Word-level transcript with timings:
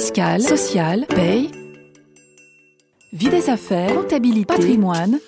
fiscale, 0.00 0.40
sociale, 0.40 1.06
paye, 1.08 1.50
vie 3.12 3.28
des 3.28 3.50
affaires, 3.50 3.94
comptabilité, 3.94 4.46
patrimoine. 4.46 5.18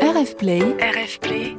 RF 0.00 0.36
Play, 0.36 0.60
RF 0.60 1.18
Play, 1.18 1.56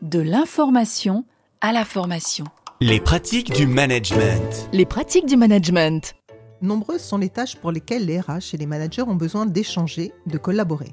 de 0.00 0.20
l'information 0.20 1.24
à 1.60 1.72
la 1.72 1.84
formation. 1.84 2.44
Les 2.80 3.00
pratiques 3.00 3.52
du 3.52 3.66
management. 3.66 4.68
Les 4.72 4.86
pratiques 4.86 5.26
du 5.26 5.36
management. 5.36 6.14
Nombreuses 6.62 7.02
sont 7.02 7.18
les 7.18 7.30
tâches 7.30 7.56
pour 7.56 7.72
lesquelles 7.72 8.06
les 8.06 8.20
RH 8.20 8.54
et 8.54 8.56
les 8.56 8.66
managers 8.66 9.02
ont 9.02 9.16
besoin 9.16 9.44
d'échanger, 9.44 10.12
de 10.26 10.38
collaborer. 10.38 10.92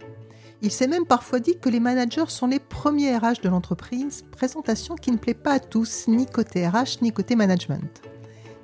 Il 0.64 0.72
s'est 0.72 0.88
même 0.88 1.06
parfois 1.06 1.40
dit 1.40 1.60
que 1.60 1.70
les 1.70 1.80
managers 1.80 2.30
sont 2.30 2.48
les 2.48 2.60
premiers 2.60 3.16
RH 3.16 3.42
de 3.44 3.50
l'entreprise, 3.50 4.26
présentation 4.32 4.96
qui 4.96 5.12
ne 5.12 5.18
plaît 5.18 5.36
pas 5.36 5.54
à 5.54 5.60
tous, 5.60 6.06
ni 6.08 6.26
côté 6.26 6.68
RH 6.68 7.04
ni 7.04 7.12
côté 7.12 7.36
management. 7.36 8.02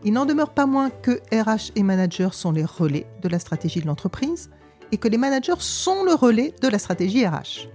Il 0.04 0.13
n'en 0.13 0.25
demeure 0.25 0.49
pas 0.49 0.65
moins 0.65 0.89
que 0.89 1.21
RH 1.31 1.73
et 1.75 1.84
managers 1.84 2.29
sont 2.31 2.52
les 2.52 2.65
relais 2.65 3.05
de 3.21 3.29
la 3.29 3.38
stratégie 3.38 3.81
de 3.81 3.85
l'entreprise 3.85 4.49
et 4.91 4.98
que 4.98 5.07
les 5.07 5.17
managers 5.17 5.59
sont 5.59 6.03
le 6.03 6.16
relais 6.16 6.55
de 6.62 6.67
la 6.67 6.80
stratégie 6.80 7.26
RH. 7.26 7.70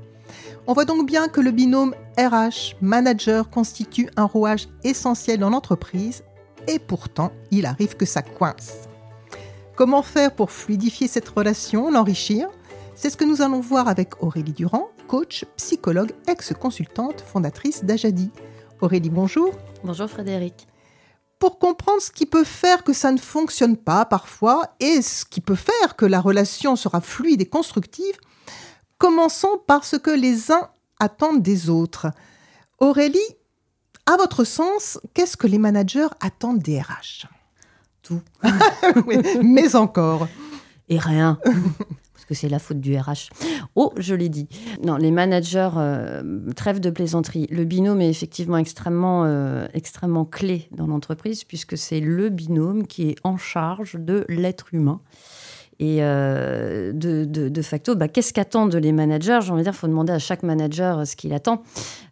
On 0.66 0.72
voit 0.72 0.84
donc 0.84 1.06
bien 1.06 1.28
que 1.28 1.40
le 1.40 1.52
binôme 1.52 1.94
RH-manager 2.18 3.48
constitue 3.48 4.10
un 4.16 4.24
rouage 4.24 4.68
essentiel 4.82 5.38
dans 5.38 5.50
l'entreprise 5.50 6.24
et 6.66 6.80
pourtant 6.80 7.30
il 7.52 7.64
arrive 7.64 7.96
que 7.96 8.06
ça 8.06 8.22
coince. 8.22 8.88
Comment 9.76 10.02
faire 10.02 10.34
pour 10.34 10.50
fluidifier 10.50 11.06
cette 11.06 11.28
relation, 11.28 11.92
l'enrichir? 11.92 12.48
C'est 12.96 13.10
ce 13.10 13.16
que 13.16 13.24
nous 13.24 13.40
allons 13.40 13.60
voir 13.60 13.86
avec 13.86 14.20
Aurélie 14.20 14.52
Durand, 14.52 14.88
coach, 15.06 15.44
psychologue, 15.56 16.12
ex-consultante, 16.26 17.20
fondatrice 17.20 17.84
d'Ajadi. 17.84 18.30
Aurélie, 18.80 19.10
bonjour. 19.10 19.52
Bonjour 19.84 20.08
Frédéric 20.08 20.66
pour 21.38 21.58
comprendre 21.58 22.00
ce 22.00 22.10
qui 22.10 22.26
peut 22.26 22.44
faire 22.44 22.84
que 22.84 22.92
ça 22.92 23.12
ne 23.12 23.18
fonctionne 23.18 23.76
pas 23.76 24.04
parfois 24.04 24.74
et 24.80 25.02
ce 25.02 25.24
qui 25.24 25.40
peut 25.40 25.56
faire 25.56 25.96
que 25.96 26.06
la 26.06 26.20
relation 26.20 26.76
sera 26.76 27.00
fluide 27.00 27.42
et 27.42 27.46
constructive, 27.46 28.16
commençons 28.98 29.60
par 29.66 29.84
ce 29.84 29.96
que 29.96 30.10
les 30.10 30.50
uns 30.50 30.68
attendent 30.98 31.42
des 31.42 31.68
autres. 31.68 32.08
Aurélie, 32.78 33.18
à 34.06 34.16
votre 34.16 34.44
sens, 34.44 34.98
qu'est-ce 35.14 35.36
que 35.36 35.46
les 35.46 35.58
managers 35.58 36.08
attendent 36.20 36.60
des 36.60 36.80
RH 36.80 37.26
Tout. 38.02 38.22
mais 39.42 39.76
encore. 39.76 40.28
Et 40.88 40.98
rien 40.98 41.38
que 42.26 42.34
c'est 42.34 42.48
la 42.48 42.58
faute 42.58 42.80
du 42.80 42.96
RH. 42.96 43.30
Oh, 43.74 43.92
je 43.96 44.14
l'ai 44.14 44.28
dit. 44.28 44.48
Non, 44.84 44.96
les 44.96 45.10
managers, 45.10 45.70
euh, 45.76 46.50
trêve 46.54 46.80
de 46.80 46.90
plaisanterie. 46.90 47.46
Le 47.50 47.64
binôme 47.64 48.00
est 48.00 48.10
effectivement 48.10 48.58
extrêmement, 48.58 49.24
euh, 49.24 49.66
extrêmement 49.74 50.24
clé 50.24 50.68
dans 50.72 50.86
l'entreprise, 50.86 51.44
puisque 51.44 51.76
c'est 51.76 52.00
le 52.00 52.28
binôme 52.28 52.86
qui 52.86 53.10
est 53.10 53.16
en 53.24 53.36
charge 53.36 53.96
de 53.98 54.24
l'être 54.28 54.72
humain. 54.72 55.00
Et 55.78 55.98
euh, 56.00 56.92
de, 56.94 57.62
facto, 57.62 57.94
bah, 57.94 58.08
qu'est-ce 58.08 58.32
qu'attendent 58.32 58.74
les 58.74 58.92
managers? 58.92 59.40
J'ai 59.42 59.50
envie 59.50 59.60
de 59.60 59.64
dire, 59.64 59.74
il 59.74 59.78
faut 59.78 59.86
demander 59.86 60.12
à 60.12 60.18
chaque 60.18 60.42
manager 60.42 61.06
ce 61.06 61.16
qu'il 61.16 61.34
attend. 61.34 61.62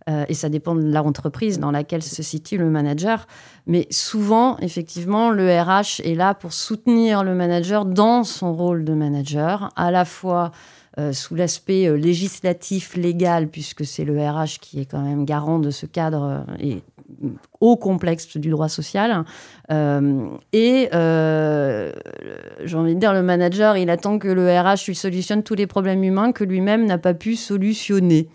Euh, 0.08 0.26
et 0.28 0.34
ça 0.34 0.50
dépend 0.50 0.74
de 0.74 0.82
l'entreprise 0.82 1.58
dans 1.58 1.70
laquelle 1.70 2.02
se 2.02 2.22
situe 2.22 2.58
le 2.58 2.68
manager. 2.68 3.26
Mais 3.66 3.86
souvent, 3.90 4.58
effectivement, 4.58 5.30
le 5.30 5.48
RH 5.48 6.02
est 6.04 6.14
là 6.14 6.34
pour 6.34 6.52
soutenir 6.52 7.24
le 7.24 7.34
manager 7.34 7.86
dans 7.86 8.22
son 8.22 8.54
rôle 8.54 8.84
de 8.84 8.92
manager, 8.92 9.70
à 9.76 9.90
la 9.90 10.04
fois 10.04 10.52
euh, 10.98 11.12
sous 11.12 11.34
l'aspect 11.34 11.96
législatif, 11.96 12.96
légal, 12.96 13.48
puisque 13.48 13.86
c'est 13.86 14.04
le 14.04 14.20
RH 14.20 14.58
qui 14.60 14.80
est 14.80 14.84
quand 14.84 15.02
même 15.02 15.24
garant 15.24 15.58
de 15.58 15.70
ce 15.70 15.86
cadre 15.86 16.44
et 16.60 16.82
au 17.60 17.76
complexe 17.76 18.36
du 18.36 18.50
droit 18.50 18.68
social. 18.68 19.24
Euh, 19.70 20.28
et 20.52 20.88
euh, 20.92 21.92
j'ai 22.64 22.76
envie 22.76 22.94
de 22.94 23.00
dire, 23.00 23.12
le 23.12 23.22
manager, 23.22 23.76
il 23.76 23.90
attend 23.90 24.18
que 24.18 24.28
le 24.28 24.48
RH 24.48 24.86
lui 24.88 24.94
solutionne 24.94 25.42
tous 25.42 25.54
les 25.54 25.66
problèmes 25.66 26.02
humains 26.02 26.32
que 26.32 26.44
lui-même 26.44 26.86
n'a 26.86 26.98
pas 26.98 27.14
pu 27.14 27.36
solutionner. 27.36 28.28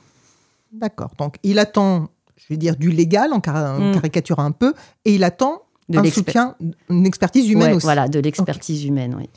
D'accord. 0.72 1.12
Donc, 1.18 1.36
il 1.44 1.60
attend, 1.60 2.10
je 2.38 2.46
vais 2.50 2.58
dire, 2.58 2.76
du 2.76 2.92
légal, 2.92 3.34
en, 3.34 3.40
mm. 3.40 3.94
caricature 3.94 4.40
un 4.40 4.52
peu, 4.52 4.74
et 5.06 5.16
il 5.16 5.24
attend 5.24 5.64
de 5.90 5.98
un 6.00 6.04
soutien, 6.06 6.56
une 6.90 7.06
expertise 7.06 7.50
humaine 7.50 7.74
aussi. 7.74 7.86
Voilà, 7.86 8.08
de 8.08 8.20
l'expertise 8.20 8.86
humaine, 8.86 9.16
oui. 9.18 9.30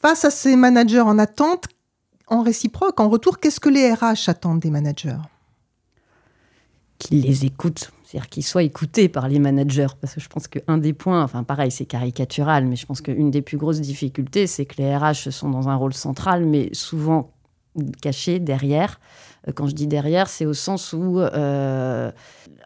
Face 0.00 0.24
à 0.24 0.30
ces 0.30 0.56
managers 0.56 1.00
en 1.00 1.18
attente, 1.18 1.66
en 2.28 2.42
réciproque, 2.42 3.00
en 3.00 3.08
retour, 3.08 3.38
qu'est-ce 3.38 3.60
que 3.60 3.68
les 3.68 3.92
RH 3.92 4.28
attendent 4.28 4.60
des 4.60 4.70
managers? 4.70 5.18
Qu'ils 7.00 7.22
les 7.22 7.44
écoutent 7.44 7.90
c'est-à-dire 8.10 8.28
qu'ils 8.28 8.44
soient 8.44 8.64
écoutés 8.64 9.08
par 9.08 9.28
les 9.28 9.38
managers. 9.38 9.86
Parce 10.00 10.14
que 10.14 10.20
je 10.20 10.28
pense 10.28 10.48
qu'un 10.48 10.78
des 10.78 10.92
points, 10.92 11.22
enfin 11.22 11.44
pareil, 11.44 11.70
c'est 11.70 11.84
caricatural, 11.84 12.66
mais 12.66 12.74
je 12.74 12.84
pense 12.84 13.00
qu'une 13.00 13.30
des 13.30 13.40
plus 13.40 13.56
grosses 13.56 13.80
difficultés, 13.80 14.48
c'est 14.48 14.64
que 14.64 14.78
les 14.78 14.96
RH 14.96 15.30
sont 15.30 15.48
dans 15.48 15.68
un 15.68 15.76
rôle 15.76 15.94
central, 15.94 16.44
mais 16.44 16.70
souvent 16.72 17.30
cachés 18.00 18.38
derrière. 18.38 19.00
Euh, 19.48 19.52
quand 19.54 19.66
je 19.66 19.74
dis 19.74 19.86
derrière, 19.86 20.28
c'est 20.28 20.46
au 20.46 20.52
sens 20.52 20.92
où 20.92 21.20
euh, 21.20 22.10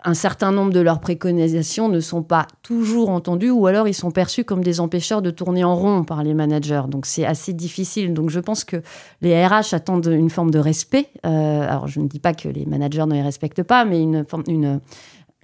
un 0.05 0.15
certain 0.15 0.53
nombre 0.53 0.73
de 0.73 0.81
leurs 0.81 1.01
préconisations 1.01 1.89
ne 1.89 2.01
sont 2.01 2.23
pas 2.23 2.47
toujours 2.63 3.11
entendues 3.11 3.51
ou 3.51 3.67
alors 3.67 3.89
ils 3.89 3.95
sont 3.95 4.11
perçus 4.11 4.45
comme 4.45 4.63
des 4.63 4.81
empêcheurs 4.81 5.23
de 5.23 5.31
tourner 5.31 5.65
en 5.65 5.75
rond 5.75 6.05
par 6.05 6.23
les 6.23 6.35
managers. 6.35 6.83
Donc 6.89 7.07
c'est 7.07 7.25
assez 7.25 7.53
difficile. 7.53 8.15
Donc 8.15 8.31
je 8.31 8.41
pense 8.41 8.65
que 8.65 8.83
les 9.21 9.47
RH 9.47 9.73
attendent 9.73 10.07
une 10.07 10.31
forme 10.31 10.51
de 10.51 10.59
respect. 10.59 11.09
Euh, 11.25 11.63
alors 11.63 11.89
je 11.89 12.01
ne 12.01 12.09
dis 12.09 12.21
pas 12.21 12.35
que 12.35 12.49
les 12.49 12.67
managers 12.67 13.07
ne 13.07 13.15
les 13.15 13.23
respectent 13.23 13.63
pas, 13.63 13.85
mais 13.85 14.03
une, 14.03 14.27
une, 14.49 14.81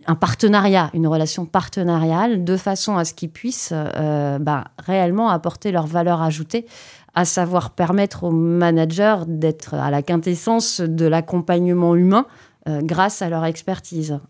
un 0.07 0.15
partenariat, 0.15 0.91
une 0.95 1.07
relation 1.07 1.47
partenariale, 1.47 2.45
de 2.45 2.57
façon 2.57 2.97
à 2.97 3.05
ce 3.05 3.15
qu'ils 3.15 3.31
puissent 3.31 3.73
bah, 3.73 4.65
réellement 4.79 5.31
apporter 5.31 5.73
leur 5.73 5.87
valeur 5.87 6.23
ajoutée, 6.23 6.67
à 7.15 7.25
savoir 7.25 7.71
permettre 7.71 8.25
aux 8.25 8.31
managers 8.31 9.19
d'être 9.27 9.75
à 9.75 9.91
la 9.91 10.03
quintessence 10.03 10.81
de 10.81 11.07
l'accompagnement 11.07 11.95
humain 11.95 12.27
euh, 12.69 12.81
grâce 12.83 13.23
à 13.23 13.29
leur 13.29 13.45
expertise. 13.45 14.21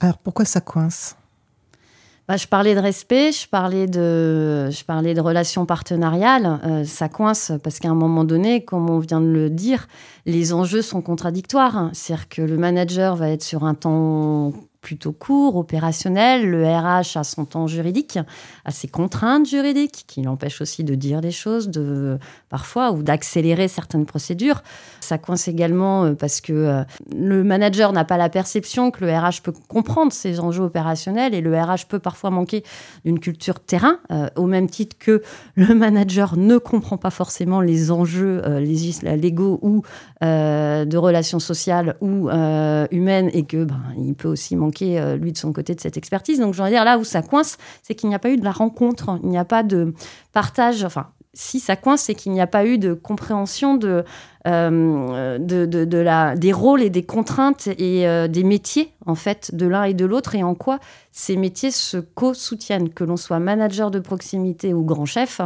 Alors 0.00 0.18
pourquoi 0.18 0.44
ça 0.44 0.60
coince? 0.60 1.16
Bah, 2.28 2.36
je 2.36 2.46
parlais 2.46 2.74
de 2.74 2.80
respect, 2.80 3.32
je 3.32 3.48
parlais 3.48 3.86
de, 3.86 4.70
je 4.70 4.84
parlais 4.84 5.12
de 5.12 5.20
relations 5.20 5.66
partenariales. 5.66 6.60
Euh, 6.64 6.84
ça 6.84 7.08
coince 7.08 7.52
parce 7.62 7.78
qu'à 7.78 7.90
un 7.90 7.94
moment 7.94 8.24
donné, 8.24 8.64
comme 8.64 8.88
on 8.90 9.00
vient 9.00 9.20
de 9.20 9.26
le 9.26 9.50
dire, 9.50 9.88
les 10.24 10.52
enjeux 10.52 10.82
sont 10.82 11.02
contradictoires. 11.02 11.90
C'est-à-dire 11.92 12.28
que 12.28 12.42
le 12.42 12.56
manager 12.56 13.16
va 13.16 13.28
être 13.28 13.42
sur 13.42 13.64
un 13.64 13.74
temps 13.74 14.52
plutôt 14.82 15.12
court, 15.12 15.56
opérationnel. 15.56 16.50
Le 16.50 16.66
RH 16.66 17.16
a 17.16 17.24
son 17.24 17.46
temps 17.46 17.68
juridique, 17.68 18.18
a 18.64 18.70
ses 18.72 18.88
contraintes 18.88 19.46
juridiques 19.46 20.04
qui 20.08 20.22
l'empêchent 20.22 20.60
aussi 20.60 20.84
de 20.84 20.94
dire 20.94 21.20
des 21.20 21.30
choses 21.30 21.68
de, 21.68 22.18
parfois 22.50 22.90
ou 22.90 23.02
d'accélérer 23.02 23.68
certaines 23.68 24.04
procédures. 24.04 24.62
Ça 25.00 25.18
coince 25.18 25.48
également 25.48 26.04
euh, 26.04 26.14
parce 26.14 26.40
que 26.40 26.52
euh, 26.52 26.82
le 27.16 27.44
manager 27.44 27.92
n'a 27.92 28.04
pas 28.04 28.16
la 28.16 28.28
perception 28.28 28.90
que 28.90 29.04
le 29.04 29.12
RH 29.12 29.42
peut 29.42 29.52
comprendre 29.68 30.12
ces 30.12 30.40
enjeux 30.40 30.64
opérationnels 30.64 31.32
et 31.32 31.40
le 31.40 31.56
RH 31.56 31.86
peut 31.88 32.00
parfois 32.00 32.30
manquer 32.30 32.64
d'une 33.04 33.20
culture 33.20 33.60
terrain, 33.60 33.98
euh, 34.10 34.28
au 34.36 34.46
même 34.46 34.68
titre 34.68 34.96
que 34.98 35.22
le 35.54 35.74
manager 35.76 36.36
ne 36.36 36.58
comprend 36.58 36.96
pas 36.96 37.10
forcément 37.10 37.60
les 37.60 37.90
enjeux 37.92 38.42
légaux 38.58 39.60
ou 39.62 39.82
de 40.20 40.96
relations 40.96 41.38
sociales 41.38 41.96
ou 42.00 42.28
humaines 42.28 43.30
et 43.32 43.44
que 43.44 43.64
ben, 43.64 43.80
il 43.96 44.14
peut 44.14 44.28
aussi 44.28 44.56
manquer 44.56 44.71
euh, 44.80 45.16
lui, 45.16 45.32
de 45.32 45.38
son 45.38 45.52
côté, 45.52 45.74
de 45.74 45.80
cette 45.80 45.96
expertise. 45.96 46.38
Donc, 46.38 46.54
je 46.54 46.62
dire, 46.68 46.84
là 46.84 46.98
où 46.98 47.04
ça 47.04 47.22
coince, 47.22 47.58
c'est 47.82 47.94
qu'il 47.94 48.08
n'y 48.08 48.14
a 48.14 48.18
pas 48.18 48.30
eu 48.30 48.36
de 48.36 48.44
la 48.44 48.52
rencontre, 48.52 49.18
il 49.22 49.28
n'y 49.28 49.38
a 49.38 49.44
pas 49.44 49.62
de 49.62 49.94
partage, 50.32 50.84
enfin, 50.84 51.08
si 51.34 51.60
ça 51.60 51.76
coince, 51.76 52.02
c'est 52.02 52.14
qu'il 52.14 52.32
n'y 52.32 52.42
a 52.42 52.46
pas 52.46 52.66
eu 52.66 52.76
de 52.76 52.92
compréhension 52.92 53.74
de, 53.74 54.04
euh, 54.46 55.38
des 56.36 56.52
rôles 56.52 56.82
et 56.82 56.90
des 56.90 57.04
contraintes 57.04 57.68
et 57.68 58.06
euh, 58.06 58.28
des 58.28 58.44
métiers, 58.44 58.92
en 59.06 59.14
fait, 59.14 59.54
de 59.54 59.66
l'un 59.66 59.84
et 59.84 59.94
de 59.94 60.04
l'autre, 60.04 60.34
et 60.34 60.42
en 60.42 60.54
quoi 60.54 60.78
ces 61.10 61.36
métiers 61.36 61.70
se 61.70 61.96
co-soutiennent, 61.96 62.90
que 62.90 63.02
l'on 63.04 63.16
soit 63.16 63.38
manager 63.38 63.90
de 63.90 63.98
proximité 63.98 64.74
ou 64.74 64.84
grand 64.84 65.06
chef, 65.06 65.40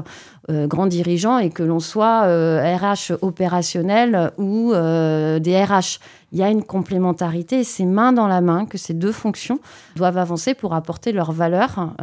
euh, 0.50 0.66
grand 0.66 0.87
dirigeant, 0.87 1.38
et 1.38 1.50
que 1.50 1.62
l'on 1.62 1.81
soit 1.81 2.22
RH 2.22 3.12
opérationnel 3.22 4.32
ou 4.38 4.72
des 4.72 5.64
RH. 5.64 6.00
Il 6.32 6.38
y 6.38 6.43
a 6.43 6.49
une 6.49 6.64
complémentarité, 6.64 7.61
et 7.61 7.64
c'est 7.64 7.87
main 7.87 8.12
dans 8.12 8.26
la 8.26 8.40
main 8.40 8.66
que 8.66 8.76
ces 8.76 8.94
deux 8.94 9.12
fonctions 9.12 9.61
doivent 9.94 10.19
avancer 10.19 10.55
pour 10.55 10.75
apporter 10.75 11.12
leur 11.12 11.31
valeur 11.31 11.94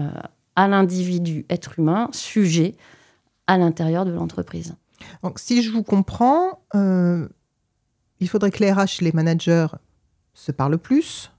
à 0.55 0.67
l'individu, 0.69 1.45
être 1.49 1.79
humain, 1.79 2.07
sujet, 2.11 2.75
à 3.47 3.57
l'intérieur 3.57 4.05
de 4.05 4.11
l'entreprise. 4.11 4.75
Donc, 5.21 5.39
si 5.39 5.61
je 5.61 5.71
vous 5.71 5.83
comprends, 5.83 6.61
euh, 6.75 7.27
il 8.19 8.29
faudrait 8.29 8.51
que 8.51 8.59
les 8.59 8.71
RH 8.71 9.01
et 9.01 9.05
les 9.05 9.11
managers 9.11 9.67
se 10.33 10.51
parlent 10.51 10.77
plus, 10.77 11.31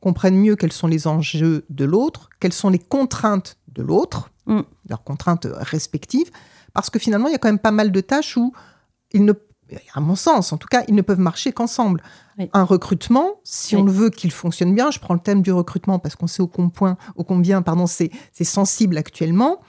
comprennent 0.00 0.36
mieux 0.36 0.56
quels 0.56 0.72
sont 0.72 0.86
les 0.86 1.06
enjeux 1.06 1.64
de 1.70 1.84
l'autre, 1.84 2.28
quelles 2.40 2.52
sont 2.52 2.70
les 2.70 2.78
contraintes 2.78 3.56
de 3.68 3.82
l'autre, 3.82 4.30
mm. 4.46 4.60
leurs 4.88 5.04
contraintes 5.04 5.46
respectives, 5.50 6.30
parce 6.72 6.90
que 6.90 6.98
finalement, 6.98 7.28
il 7.28 7.32
y 7.32 7.34
a 7.34 7.38
quand 7.38 7.48
même 7.48 7.58
pas 7.58 7.70
mal 7.70 7.92
de 7.92 8.00
tâches 8.00 8.36
où 8.36 8.52
ils 9.12 9.24
ne 9.24 9.32
à 9.94 10.00
mon 10.00 10.14
sens, 10.14 10.52
en 10.52 10.58
tout 10.58 10.68
cas, 10.68 10.84
ils 10.88 10.94
ne 10.94 11.02
peuvent 11.02 11.20
marcher 11.20 11.52
qu'ensemble. 11.52 12.02
Un 12.52 12.64
recrutement, 12.64 13.40
si 13.44 13.76
on 13.76 13.84
veut 13.84 14.10
qu'il 14.10 14.30
fonctionne 14.32 14.74
bien, 14.74 14.90
je 14.90 14.98
prends 14.98 15.14
le 15.14 15.20
thème 15.20 15.40
du 15.40 15.52
recrutement 15.52 15.98
parce 15.98 16.16
qu'on 16.16 16.26
sait 16.26 16.42
au, 16.42 16.46
combien, 16.46 16.96
au 17.16 17.24
combien 17.24 17.62
pardon, 17.62 17.86
c'est 17.86 18.10
sensible 18.42 18.98
actuellement, 18.98 19.60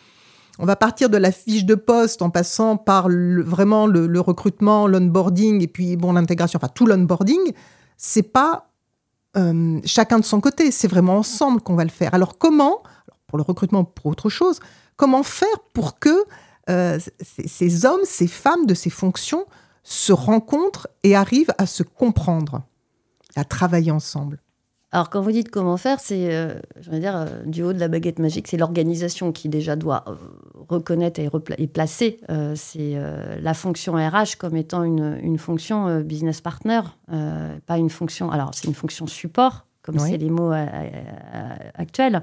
on 0.59 0.65
va 0.65 0.75
partir 0.75 1.09
de 1.09 1.17
la 1.17 1.31
fiche 1.31 1.65
de 1.65 1.75
poste 1.75 2.21
en 2.21 2.29
passant 2.29 2.77
par 2.77 3.09
vraiment 3.09 3.87
le, 3.87 4.19
recrutement, 4.19 4.87
l'onboarding 4.87 5.61
et 5.61 5.67
puis 5.67 5.95
bon 5.97 6.13
l'intégration, 6.13 6.57
enfin 6.57 6.71
tout 6.73 6.85
l'onboarding. 6.85 7.53
C'est 7.97 8.23
pas 8.23 8.69
euh, 9.37 9.79
chacun 9.85 10.19
de 10.19 10.25
son 10.25 10.39
côté, 10.39 10.71
c'est 10.71 10.87
vraiment 10.87 11.17
ensemble 11.17 11.61
qu'on 11.61 11.75
va 11.75 11.83
le 11.83 11.89
faire. 11.89 12.13
Alors 12.13 12.37
comment, 12.37 12.83
pour 13.27 13.37
le 13.37 13.43
recrutement, 13.43 13.83
pour 13.83 14.07
autre 14.07 14.29
chose, 14.29 14.59
comment 14.95 15.23
faire 15.23 15.59
pour 15.73 15.99
que 15.99 16.25
euh, 16.69 16.99
ces 17.21 17.85
hommes, 17.85 18.01
ces 18.05 18.27
femmes 18.27 18.65
de 18.65 18.73
ces 18.73 18.89
fonctions 18.89 19.45
se 19.83 20.13
rencontrent 20.13 20.87
et 21.03 21.15
arrivent 21.15 21.53
à 21.57 21.65
se 21.65 21.83
comprendre, 21.83 22.63
à 23.35 23.43
travailler 23.43 23.91
ensemble? 23.91 24.39
Alors, 24.95 25.09
quand 25.09 25.19
vous 25.19 25.33
dites 25.33 25.51
comment 25.51 25.75
faire, 25.75 25.99
c'est, 25.99 26.33
euh, 26.33 26.53
je 26.79 26.89
dire, 26.91 27.17
euh, 27.17 27.43
du 27.45 27.63
haut 27.63 27.73
de 27.73 27.79
la 27.79 27.89
baguette 27.89 28.17
magique, 28.17 28.47
c'est 28.47 28.55
l'organisation 28.55 29.33
qui 29.33 29.49
déjà 29.49 29.75
doit 29.75 30.05
euh, 30.07 30.13
reconnaître 30.69 31.19
et, 31.19 31.67
placer 31.67 32.21
c'est 32.55 32.95
la 33.41 33.53
fonction 33.53 33.95
RH 33.95 34.37
comme 34.39 34.55
étant 34.55 34.83
une, 34.83 35.19
une 35.21 35.37
fonction 35.37 35.99
business 35.99 36.39
partner, 36.39 36.79
pas 37.65 37.77
une 37.77 37.89
fonction. 37.89 38.31
Alors, 38.31 38.51
c'est 38.53 38.67
une 38.67 38.73
fonction 38.73 39.05
support 39.05 39.65
comme 39.85 39.99
c'est 39.99 40.17
les 40.17 40.31
mots 40.31 40.51
euh, 40.51 40.65
euh, 40.65 41.55
actuels. 41.75 42.21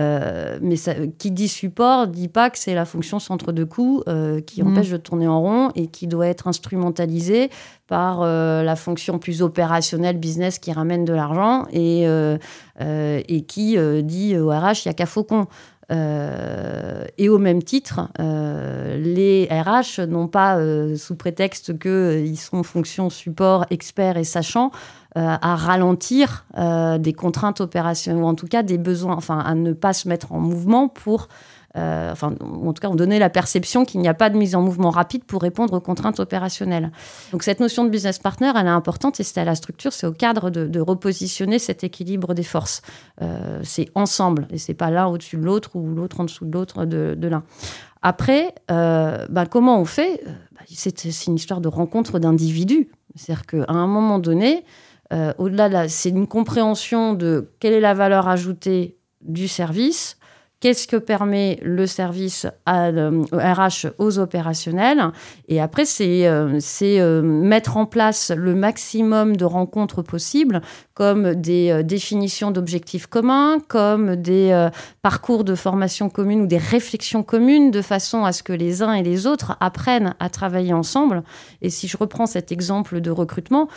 Euh, 0.00 0.58
mais 0.60 0.74
ça, 0.74 0.94
qui 1.16 1.30
dit 1.30 1.46
support 1.46 2.08
dit 2.08 2.26
pas 2.26 2.50
que 2.50 2.58
c'est 2.58 2.74
la 2.74 2.84
fonction 2.84 3.20
centre 3.20 3.52
de 3.52 3.62
coût 3.62 4.02
qui 4.46 4.62
mm. 4.62 4.66
empêche 4.66 4.90
de 4.90 4.96
tourner 4.96 5.28
en 5.28 5.40
rond 5.40 5.70
et 5.76 5.86
qui 5.86 6.08
doit 6.08 6.26
être 6.26 6.48
instrumentalisée 6.48 7.50
par 7.86 8.24
la 8.24 8.76
fonction 8.76 9.18
plus 9.18 9.42
opérationnelle 9.42 10.18
business 10.18 10.58
qui 10.58 10.72
ramène 10.72 11.04
de 11.04 11.12
l'argent 11.12 11.66
et, 11.72 12.04
et 12.80 13.42
qui 13.42 13.76
dit 14.02 14.36
au 14.36 14.48
RH 14.48 14.84
il 14.84 14.88
n'y 14.88 14.90
a 14.90 14.94
qu'à 14.94 15.06
faucon. 15.06 15.46
Et 15.90 17.28
au 17.28 17.38
même 17.38 17.62
titre, 17.62 18.08
les 18.18 19.48
RH 19.50 20.02
n'ont 20.06 20.28
pas, 20.28 20.58
sous 20.96 21.14
prétexte 21.14 21.78
qu'ils 21.78 22.38
sont 22.38 22.62
fonction 22.62 23.10
support, 23.10 23.66
expert 23.70 24.16
et 24.16 24.24
sachant, 24.24 24.70
euh, 25.16 25.36
à 25.40 25.54
ralentir 25.54 26.44
euh, 26.58 26.98
des 26.98 27.12
contraintes 27.12 27.60
opérationnelles, 27.60 28.20
ou 28.20 28.26
en 28.26 28.34
tout 28.34 28.48
cas 28.48 28.64
des 28.64 28.78
besoins, 28.78 29.14
enfin 29.14 29.38
à 29.38 29.54
ne 29.54 29.72
pas 29.72 29.92
se 29.92 30.08
mettre 30.08 30.32
en 30.32 30.40
mouvement 30.40 30.88
pour 30.88 31.28
euh, 31.76 32.12
enfin, 32.12 32.34
en 32.40 32.72
tout 32.72 32.80
cas, 32.80 32.88
on 32.88 32.94
donnait 32.94 33.18
la 33.18 33.30
perception 33.30 33.84
qu'il 33.84 34.00
n'y 34.00 34.08
a 34.08 34.14
pas 34.14 34.30
de 34.30 34.36
mise 34.36 34.54
en 34.54 34.62
mouvement 34.62 34.90
rapide 34.90 35.24
pour 35.24 35.42
répondre 35.42 35.74
aux 35.74 35.80
contraintes 35.80 36.20
opérationnelles. 36.20 36.92
Donc, 37.32 37.42
cette 37.42 37.60
notion 37.60 37.84
de 37.84 37.90
business 37.90 38.18
partner, 38.18 38.52
elle 38.54 38.66
est 38.66 38.70
importante 38.70 39.20
et 39.20 39.22
c'est 39.22 39.40
à 39.40 39.44
la 39.44 39.54
structure, 39.54 39.92
c'est 39.92 40.06
au 40.06 40.12
cadre 40.12 40.50
de, 40.50 40.80
repositionner 40.80 41.58
cet 41.58 41.82
équilibre 41.82 42.34
des 42.34 42.42
forces. 42.42 42.82
c'est 43.62 43.88
ensemble 43.94 44.46
et 44.50 44.58
c'est 44.58 44.74
pas 44.74 44.90
l'un 44.90 45.06
au-dessus 45.06 45.36
de 45.36 45.44
l'autre 45.44 45.76
ou 45.76 45.94
l'autre 45.94 46.20
en 46.20 46.24
dessous 46.24 46.44
de 46.44 46.52
l'autre 46.52 46.84
de, 46.84 47.26
l'un. 47.26 47.42
Après, 48.02 48.54
bah, 48.68 49.46
comment 49.50 49.80
on 49.80 49.84
fait? 49.84 50.20
Bah, 50.52 50.60
c'est, 50.68 51.26
une 51.26 51.36
histoire 51.36 51.60
de 51.60 51.68
rencontre 51.68 52.18
d'individus. 52.18 52.90
C'est-à-dire 53.14 53.46
qu'à 53.46 53.72
un 53.72 53.86
moment 53.86 54.18
donné, 54.18 54.64
euh, 55.12 55.32
au-delà, 55.38 55.88
c'est 55.88 56.08
une 56.08 56.26
compréhension 56.26 57.14
de 57.14 57.52
quelle 57.60 57.72
est 57.72 57.80
la 57.80 57.94
valeur 57.94 58.28
ajoutée 58.28 58.98
du 59.20 59.48
service, 59.48 60.18
qu'est-ce 60.64 60.88
que 60.88 60.96
permet 60.96 61.58
le 61.60 61.86
service 61.86 62.46
à, 62.64 62.88
RH 62.88 63.88
aux 63.98 64.18
opérationnels. 64.18 65.10
Et 65.46 65.60
après, 65.60 65.84
c'est 65.84 66.26
euh, 66.26 66.58
euh, 66.80 67.20
mettre 67.20 67.76
en 67.76 67.84
place 67.84 68.32
le 68.34 68.54
maximum 68.54 69.36
de 69.36 69.44
rencontres 69.44 70.00
possibles 70.00 70.62
comme 70.94 71.34
des 71.34 71.70
euh, 71.70 71.82
définitions 71.82 72.50
d'objectifs 72.50 73.06
communs, 73.08 73.58
comme 73.68 74.16
des 74.16 74.68
parcours 75.02 75.44
de 75.44 75.54
formation 75.54 76.08
commune 76.08 76.40
ou 76.40 76.46
des 76.46 76.56
réflexions 76.56 77.22
communes, 77.22 77.70
de 77.70 77.82
façon 77.82 78.24
à 78.24 78.32
ce 78.32 78.42
que 78.42 78.54
les 78.54 78.80
uns 78.80 78.94
et 78.94 79.02
les 79.02 79.26
autres 79.26 79.58
apprennent 79.60 80.14
à 80.18 80.30
travailler 80.30 80.72
ensemble. 80.72 81.24
Et 81.60 81.68
si 81.68 81.88
je 81.88 81.98
reprends 81.98 82.24
cet 82.24 82.52
exemple 82.52 83.02
de 83.02 83.10
recrutement, 83.10 83.68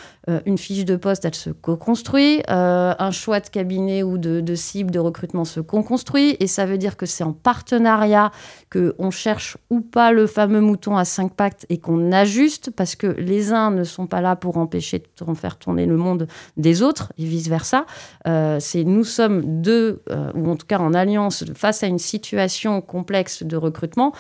une 0.45 0.57
fiche 0.57 0.86
de 0.86 0.95
poste, 0.95 1.25
elle 1.25 1.36
se 1.36 1.50
co-construit, 1.50 2.44
un 2.48 3.12
choix 3.12 3.40
de 3.40 3.50
cabinet 3.50 4.04
ou 4.04 4.18
de, 4.18 4.40
de 4.40 4.56
cible 4.56 4.92
de 4.92 5.00
recrutement 5.00 5.44
se 5.44 5.60
co-construit, 5.60 6.38
et 6.40 6.48
ça 6.48 6.66
veut 6.66 6.77
dire 6.78 6.98
que 6.98 7.06
c'est 7.06 7.24
en 7.24 7.34
partenariat 7.34 8.32
qu'on 8.72 9.12
cherche 9.12 9.58
ou 9.70 9.82
pas 9.82 10.12
le 10.12 10.28
fameux 10.28 10.62
mouton 10.62 10.98
à 10.98 11.06
cinq 11.06 11.34
pattes 11.34 11.66
et 11.70 11.80
qu'on 11.80 12.12
ajuste, 12.12 12.72
parce 12.72 12.96
que 12.96 13.08
les 13.08 13.52
uns 13.54 13.72
ne 13.72 13.84
sont 13.84 14.08
pas 14.08 14.22
là 14.22 14.36
pour 14.36 14.58
empêcher 14.58 15.00
de 15.00 15.34
faire 15.34 15.58
tourner 15.58 15.86
le 15.86 15.98
monde 15.98 16.28
des 16.56 16.82
autres, 16.82 17.12
et 17.18 17.26
vice-versa. 17.26 17.86
Euh, 18.28 18.60
nous 18.86 19.04
sommes 19.04 19.62
deux, 19.62 20.02
euh, 20.10 20.32
ou 20.36 20.50
en 20.50 20.56
tout 20.56 20.68
cas 20.68 20.80
en 20.80 20.94
alliance, 20.94 21.44
face 21.56 21.84
à 21.84 21.88
une 21.88 22.00
situation 22.00 22.82
complexe 22.82 23.44
de 23.44 23.58
recrutement 23.58 24.14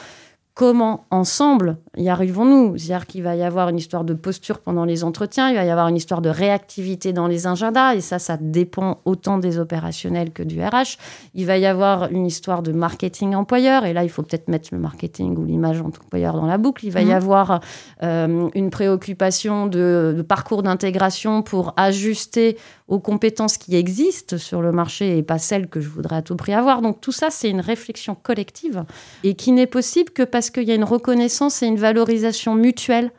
comment 0.57 1.05
ensemble 1.11 1.77
y 1.97 2.09
arrivons-nous? 2.09 2.79
C'est-à-dire 2.79 3.05
qu'il 3.05 3.21
va 3.21 3.35
y 3.35 3.43
avoir 3.43 3.69
une 3.69 3.77
histoire 3.77 4.03
de 4.03 4.15
posture 4.15 4.57
pendant 4.57 4.85
les 4.85 5.03
entretiens, 5.03 5.49
il 5.49 5.55
va 5.55 5.63
y 5.63 5.69
avoir 5.69 5.87
une 5.87 5.95
histoire 5.95 6.19
de 6.19 6.29
réactivité 6.29 7.13
dans 7.13 7.27
les 7.27 7.45
agendas, 7.45 7.93
et 7.93 8.01
ça, 8.01 8.17
ça 8.17 8.37
dépend 8.41 8.99
autant 9.05 9.37
des 9.37 9.59
opérationnels 9.59 10.31
que 10.31 10.41
du 10.41 10.59
RH. 10.59 10.97
Il 11.35 11.45
va 11.45 11.59
y 11.59 11.67
avoir 11.67 12.11
une 12.11 12.25
histoire 12.25 12.63
de 12.63 12.71
marketing 12.71 13.35
employeur, 13.35 13.85
et 13.85 13.93
là, 13.93 14.03
il 14.03 14.09
faut 14.09 14.23
peut-être 14.23 14.47
mettre 14.47 14.69
le 14.71 14.79
marketing 14.79 15.37
ou 15.37 15.45
l'image 15.45 15.79
employeur 15.79 16.33
dans 16.33 16.47
la 16.47 16.57
boucle. 16.57 16.87
Il 16.87 16.91
va 16.91 17.03
y 17.03 17.05
mhm. 17.05 17.11
avoir 17.11 17.59
euh, 18.01 18.49
une 18.55 18.71
préoccupation 18.71 19.67
de 19.67 20.25
parcours 20.27 20.63
d'intégration 20.63 21.43
pour 21.43 21.73
ajuster 21.77 22.57
aux 22.87 22.99
compétences 22.99 23.57
qui 23.57 23.75
existent 23.75 24.37
sur 24.37 24.61
le 24.61 24.71
marché 24.71 25.17
et 25.17 25.23
pas 25.23 25.39
celles 25.39 25.67
que 25.67 25.81
je 25.81 25.89
voudrais 25.89 26.17
à 26.17 26.21
tout 26.21 26.35
prix 26.35 26.53
avoir. 26.53 26.81
Donc 26.81 27.01
tout 27.01 27.11
ça, 27.11 27.29
c'est 27.29 27.49
une 27.49 27.59
réflexion 27.59 28.15
collective 28.15 28.85
et 29.23 29.33
qui 29.35 29.51
n'est 29.51 29.67
possible 29.67 30.11
que 30.11 30.23
parce 30.23 30.49
qu'il 30.49 30.63
y 30.63 30.71
a 30.71 30.75
une 30.75 30.83
reconnaissance 30.83 31.61
et 31.63 31.67
une 31.67 31.77
valorisation 31.77 32.55
mutuelle 32.55 33.11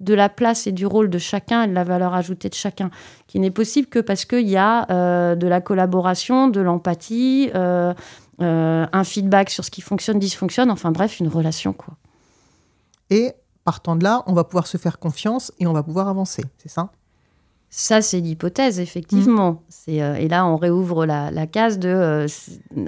de 0.00 0.14
la 0.14 0.28
place 0.28 0.66
et 0.66 0.72
du 0.72 0.86
rôle 0.86 1.10
de 1.10 1.18
chacun 1.18 1.64
et 1.64 1.66
de 1.66 1.74
la 1.74 1.84
valeur 1.84 2.14
ajoutée 2.14 2.48
de 2.48 2.54
chacun, 2.54 2.90
qui 3.26 3.40
n'est 3.40 3.50
possible 3.50 3.88
que 3.88 3.98
parce 3.98 4.24
qu'il 4.24 4.48
y 4.48 4.56
a 4.56 4.88
euh, 4.90 5.34
de 5.34 5.46
la 5.48 5.60
collaboration, 5.60 6.48
de 6.48 6.60
l'empathie, 6.60 7.50
euh, 7.54 7.92
euh, 8.40 8.86
un 8.92 9.04
feedback 9.04 9.50
sur 9.50 9.64
ce 9.64 9.70
qui 9.72 9.80
fonctionne, 9.80 10.20
dysfonctionne, 10.20 10.70
enfin 10.70 10.92
bref, 10.92 11.18
une 11.18 11.26
relation. 11.26 11.72
quoi. 11.72 11.94
Et 13.10 13.32
partant 13.64 13.96
de 13.96 14.04
là, 14.04 14.22
on 14.26 14.34
va 14.34 14.44
pouvoir 14.44 14.68
se 14.68 14.76
faire 14.76 15.00
confiance 15.00 15.52
et 15.58 15.66
on 15.66 15.72
va 15.72 15.82
pouvoir 15.82 16.08
avancer, 16.08 16.44
c'est 16.58 16.70
ça? 16.70 16.92
Ça, 17.70 18.00
c'est 18.00 18.20
l'hypothèse, 18.20 18.80
effectivement. 18.80 19.62
Mm. 19.86 20.00
Euh, 20.00 20.14
et 20.14 20.28
là, 20.28 20.46
on 20.46 20.56
réouvre 20.56 21.04
la, 21.04 21.46
case 21.46 21.78
de, 21.78 21.88
euh, 21.88 22.26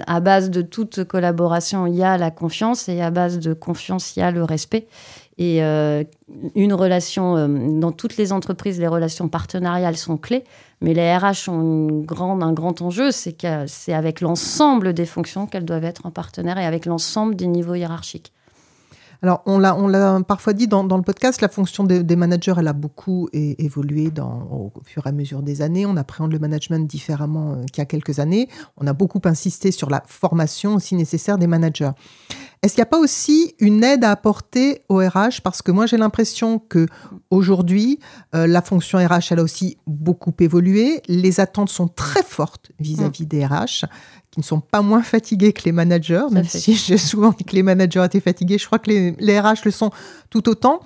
à 0.07 0.19
base 0.19 0.49
de 0.49 0.61
toute 0.61 1.03
collaboration, 1.03 1.85
il 1.85 1.95
y 1.95 2.03
a 2.03 2.17
la 2.17 2.31
confiance, 2.31 2.89
et 2.89 3.01
à 3.01 3.11
base 3.11 3.39
de 3.39 3.53
confiance, 3.53 4.15
il 4.15 4.21
y 4.21 4.23
a 4.23 4.31
le 4.31 4.43
respect. 4.43 4.87
Et 5.37 5.63
euh, 5.63 6.03
une 6.55 6.73
relation, 6.73 7.47
dans 7.47 7.91
toutes 7.91 8.17
les 8.17 8.31
entreprises, 8.31 8.79
les 8.79 8.87
relations 8.87 9.27
partenariales 9.27 9.97
sont 9.97 10.17
clés, 10.17 10.43
mais 10.81 10.93
les 10.93 11.15
RH 11.15 11.49
ont 11.49 11.61
une 11.61 12.05
grande, 12.05 12.43
un 12.43 12.53
grand 12.53 12.81
enjeu, 12.81 13.11
c'est 13.11 13.33
que 13.33 13.65
c'est 13.67 13.93
avec 13.93 14.21
l'ensemble 14.21 14.93
des 14.93 15.05
fonctions 15.05 15.45
qu'elles 15.45 15.65
doivent 15.65 15.85
être 15.85 16.05
en 16.05 16.11
partenaire 16.11 16.57
et 16.57 16.65
avec 16.65 16.85
l'ensemble 16.85 17.35
des 17.35 17.47
niveaux 17.47 17.75
hiérarchiques. 17.75 18.33
Alors, 19.23 19.43
on 19.45 19.59
l'a, 19.59 19.75
on 19.75 19.87
l'a 19.87 20.19
parfois 20.27 20.53
dit 20.53 20.67
dans, 20.67 20.83
le 20.83 21.03
podcast, 21.03 21.41
la 21.41 21.47
fonction 21.47 21.83
des, 21.83 22.15
managers, 22.15 22.55
elle 22.57 22.67
a 22.67 22.73
beaucoup 22.73 23.29
évolué 23.33 24.09
dans, 24.09 24.47
au 24.51 24.71
fur 24.83 25.05
et 25.05 25.09
à 25.09 25.11
mesure 25.11 25.43
des 25.43 25.61
années. 25.61 25.85
On 25.85 25.95
appréhende 25.95 26.31
le 26.31 26.39
management 26.39 26.87
différemment 26.87 27.51
euh, 27.51 27.63
qu'il 27.71 27.77
y 27.77 27.81
a 27.81 27.85
quelques 27.85 28.17
années. 28.17 28.49
On 28.77 28.87
a 28.87 28.93
beaucoup 28.93 29.21
insisté 29.25 29.71
sur 29.71 29.91
la 29.91 30.01
formation 30.07 30.73
aussi 30.73 30.95
nécessaire 30.95 31.37
des 31.37 31.45
managers. 31.45 31.91
Est-ce 32.61 32.75
qu'il 32.75 32.81
n'y 32.81 32.87
a 32.87 32.91
pas 32.91 32.99
aussi 32.99 33.55
une 33.59 33.83
aide 33.83 34.03
à 34.03 34.11
apporter 34.11 34.83
au 34.87 34.97
RH 34.97 35.41
Parce 35.43 35.63
que 35.63 35.71
moi, 35.71 35.87
j'ai 35.87 35.97
l'impression 35.97 36.59
que 36.59 36.85
aujourd'hui, 37.31 37.99
euh, 38.35 38.45
la 38.45 38.61
fonction 38.61 38.99
RH, 38.99 39.31
elle 39.31 39.39
a 39.39 39.43
aussi 39.43 39.77
beaucoup 39.87 40.33
évolué. 40.39 41.01
Les 41.07 41.39
attentes 41.39 41.69
sont 41.69 41.87
très 41.87 42.21
fortes 42.21 42.71
vis-à-vis 42.79 43.23
-vis 43.23 43.27
des 43.27 43.45
RH 43.45 43.85
qui 44.29 44.39
ne 44.39 44.45
sont 44.45 44.61
pas 44.61 44.81
moins 44.81 45.01
fatigués 45.01 45.53
que 45.53 45.63
les 45.65 45.71
managers, 45.71 46.25
même 46.31 46.45
si 46.45 46.75
j'ai 46.75 46.97
souvent 46.97 47.31
dit 47.31 47.43
que 47.43 47.55
les 47.55 47.63
managers 47.63 48.03
étaient 48.05 48.21
fatigués, 48.21 48.57
je 48.57 48.65
crois 48.65 48.79
que 48.79 48.91
les, 48.91 49.39
RH 49.39 49.65
le 49.65 49.71
sont 49.71 49.91
tout 50.29 50.47
autant. 50.47 50.81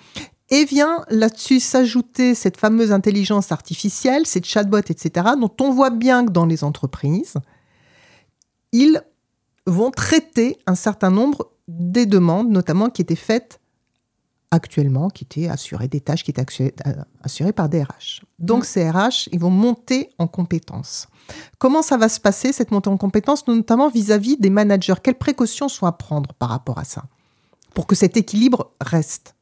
Et 0.52 0.64
vient 0.64 1.04
là-dessus 1.10 1.60
s'ajouter 1.60 2.36
cette 2.36 2.58
fameuse 2.58 2.92
intelligence 2.92 3.52
artificielle, 3.52 4.28
ces 4.28 4.44
chatbots, 4.44 4.78
etc., 4.78 5.32
dont 5.40 5.52
on 5.60 5.72
voit 5.72 5.90
bien 5.90 6.26
que 6.26 6.32
dans 6.32 6.46
les 6.46 6.64
entreprises, 6.64 7.34
ils 8.72 9.02
vont 9.66 9.92
traiter 9.92 10.58
un 10.68 10.76
certain 10.76 11.12
nombre 11.12 11.52
des 11.68 12.06
demandes, 12.06 12.50
notamment 12.50 12.90
qui 12.90 13.02
étaient 13.02 13.16
faites 13.16 13.60
actuellement, 14.52 15.10
qui 15.10 15.24
étaient 15.24 15.50
assurées, 15.50 15.88
des 15.88 16.02
tâches 16.02 16.24
qui 16.24 16.32
étaient 16.32 16.46
assurées 17.24 17.52
par 17.52 17.68
des 17.68 17.84
RH. 17.84 18.22
Donc 18.40 18.62
mmh. 18.62 18.66
ces 18.66 18.90
RH, 18.90 19.30
ils 19.32 19.40
vont 19.40 19.50
monter 19.50 20.10
en 20.18 20.28
compétences. 20.28 21.08
Comment 21.58 21.82
ça 21.82 21.98
va 21.98 22.10
se 22.10 22.20
passer, 22.20 22.54
cette 22.54 22.72
montée 22.72 22.90
en 22.90 22.98
compétences, 22.98 23.48
notamment 23.48 23.90
vis-à-vis 23.90 24.38
des 24.38 24.50
managers? 24.50 24.96
Quelles 25.04 25.18
précautions 25.18 25.68
sont 25.68 25.86
à 25.86 25.92
prendre 25.92 26.34
par 26.34 26.50
rapport 26.50 26.78
à 26.78 26.84
ça 26.84 27.04
pour 27.74 27.88
que 27.88 27.96
cet 27.96 28.16
équilibre 28.16 28.72
reste? 28.80 29.36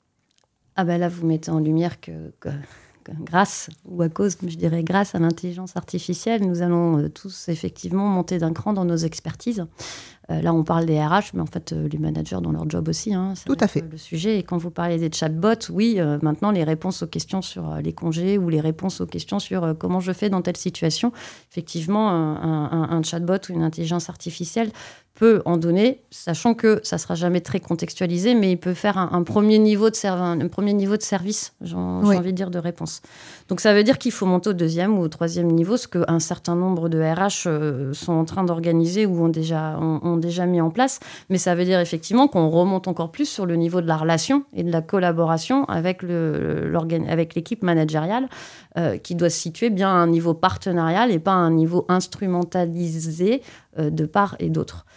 Ah 0.76 0.86
ben 0.86 0.98
là, 0.98 1.10
vous 1.10 1.28
mettez 1.28 1.52
en 1.52 1.60
lumière 1.60 2.00
que, 2.02 2.32
grâce, 3.22 3.70
ou 3.86 4.02
à 4.02 4.10
cause, 4.10 4.38
je 4.42 4.56
dirais 4.58 4.84
grâce 4.84 5.16
à 5.16 5.20
l'intelligence 5.20 5.76
artificielle, 5.76 6.46
nous 6.46 6.62
allons 6.62 7.00
euh, 7.00 7.10
tous 7.10 7.50
effectivement 7.50 8.08
monter 8.08 8.38
d'un 8.38 8.54
cran 8.54 8.74
dans 8.74 8.86
nos 8.86 8.98
expertises. 8.98 9.66
Euh, 10.30 10.42
là, 10.42 10.54
on 10.54 10.64
parle 10.64 10.86
des 10.86 11.00
RH, 11.00 11.32
mais 11.34 11.42
en 11.42 11.46
fait, 11.46 11.74
euh, 11.74 11.88
les 11.90 11.98
managers 11.98 12.40
dans 12.42 12.52
leur 12.52 12.70
job 12.70 12.88
aussi. 12.88 13.14
Hein, 13.14 13.34
Tout 13.46 13.58
à 13.60 13.68
fait. 13.68 13.84
Le 13.90 13.98
sujet. 13.98 14.40
Et 14.40 14.44
quand 14.44 14.58
vous 14.58 14.72
parlez 14.72 14.98
des 14.98 15.12
chatbots, 15.12 15.70
oui, 15.72 16.00
maintenant, 16.22 16.52
les 16.52 16.64
réponses 16.64 17.04
aux 17.04 17.08
questions 17.08 17.42
sur 17.42 17.76
les 17.76 17.94
congés 17.94 18.38
ou 18.38 18.50
les 18.50 18.62
réponses 18.62 19.02
aux 19.02 19.06
questions 19.06 19.40
sur 19.40 19.76
comment 19.78 20.00
je 20.00 20.12
fais 20.12 20.30
dans 20.30 20.42
telle 20.42 20.58
situation, 20.58 21.12
effectivement, 21.52 22.10
un, 22.10 22.88
un 22.90 23.04
chatbot 23.04 23.38
ou 23.50 23.54
une 23.54 23.64
intelligence 23.64 24.10
artificielle 24.10 24.72
peut 25.16 25.44
en 25.46 25.58
donner, 25.58 26.02
sachant 26.10 26.56
que 26.56 26.80
ça 26.84 26.98
sera 26.98 27.14
jamais 27.14 27.42
très 27.42 27.60
contextualisé, 27.60 28.34
mais 28.34 28.52
il 28.52 28.58
peut 28.58 28.74
faire 28.74 28.98
un, 28.98 29.24
premier, 29.24 29.60
niveau 29.60 29.92
de 29.92 30.08
un, 30.08 30.48
premier 30.48 30.74
niveau 30.74 30.98
de 30.98 31.04
service, 31.04 31.54
j'ai 31.62 31.76
envie 31.76 32.32
de 32.32 32.32
dire, 32.32 32.50
de 32.50 32.58
réponse. 32.58 33.02
Donc 33.48 33.60
ça 33.60 33.76
veut 33.76 33.84
dire 33.84 34.00
qu'il 34.00 34.12
faut 34.12 34.26
monter 34.26 34.50
au 34.50 34.54
deuxième 34.54 34.98
ou 34.98 35.04
au 35.04 35.08
troisième 35.10 35.52
niveau, 35.52 35.78
ce 35.78 35.88
qu'un 35.88 36.20
certain 36.20 36.56
nombre 36.56 36.90
de 36.90 37.00
RH 37.00 37.48
euh, 37.48 37.94
sont 37.94 38.14
en 38.14 38.26
train 38.26 38.44
d'organiser 38.44 39.06
ou 39.06 39.24
ont 39.24 39.30
déjà, 39.30 39.78
ont, 39.80 40.13
déjà 40.18 40.46
mis 40.46 40.62
en 40.62 40.70
place. 40.70 41.00
Mais 41.30 41.38
ça 41.38 41.56
veut 41.56 41.66
dire 41.66 41.80
effectivement 41.80 42.28
qu'on 42.28 42.50
remonte 42.50 42.88
encore 42.88 43.12
plus 43.12 43.26
sur 43.26 43.46
le 43.46 43.56
niveau 43.56 43.82
de 43.82 43.88
la 43.88 43.98
relation 43.98 44.44
et 44.54 44.64
de 44.64 44.72
la 44.72 44.82
collaboration 44.82 45.66
avec 45.66 46.04
l'équipe 46.04 47.64
managériale, 47.64 48.28
euh, 48.76 48.98
qui 48.98 49.14
doit 49.14 49.30
se 49.30 49.40
situer 49.40 49.70
bien 49.70 49.90
à 49.90 49.92
un 49.92 50.08
niveau 50.08 50.34
partenarial 50.34 51.12
et 51.12 51.20
pas 51.20 51.34
à 51.34 51.36
un 51.36 51.52
niveau 51.52 51.86
instrumentalisé 51.90 53.44
euh, 53.78 53.92
de 53.92 54.08
part 54.08 54.36
et 54.40 54.50
d'autre. 54.50 54.88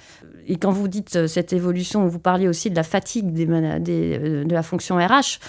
Et 0.47 0.57
quand 0.57 0.71
vous 0.71 0.89
dites 0.89 1.17
euh, 1.17 1.27
cette 1.27 1.53
évolution, 1.53 2.07
vous 2.07 2.19
parliez 2.19 2.49
aussi 2.49 2.71
de 2.71 2.75
la 2.75 2.83
fatigue 2.83 3.35
des, 3.35 3.45
de 3.45 4.51
la 4.51 4.63
fonction 4.63 4.97
RH. 4.97 5.41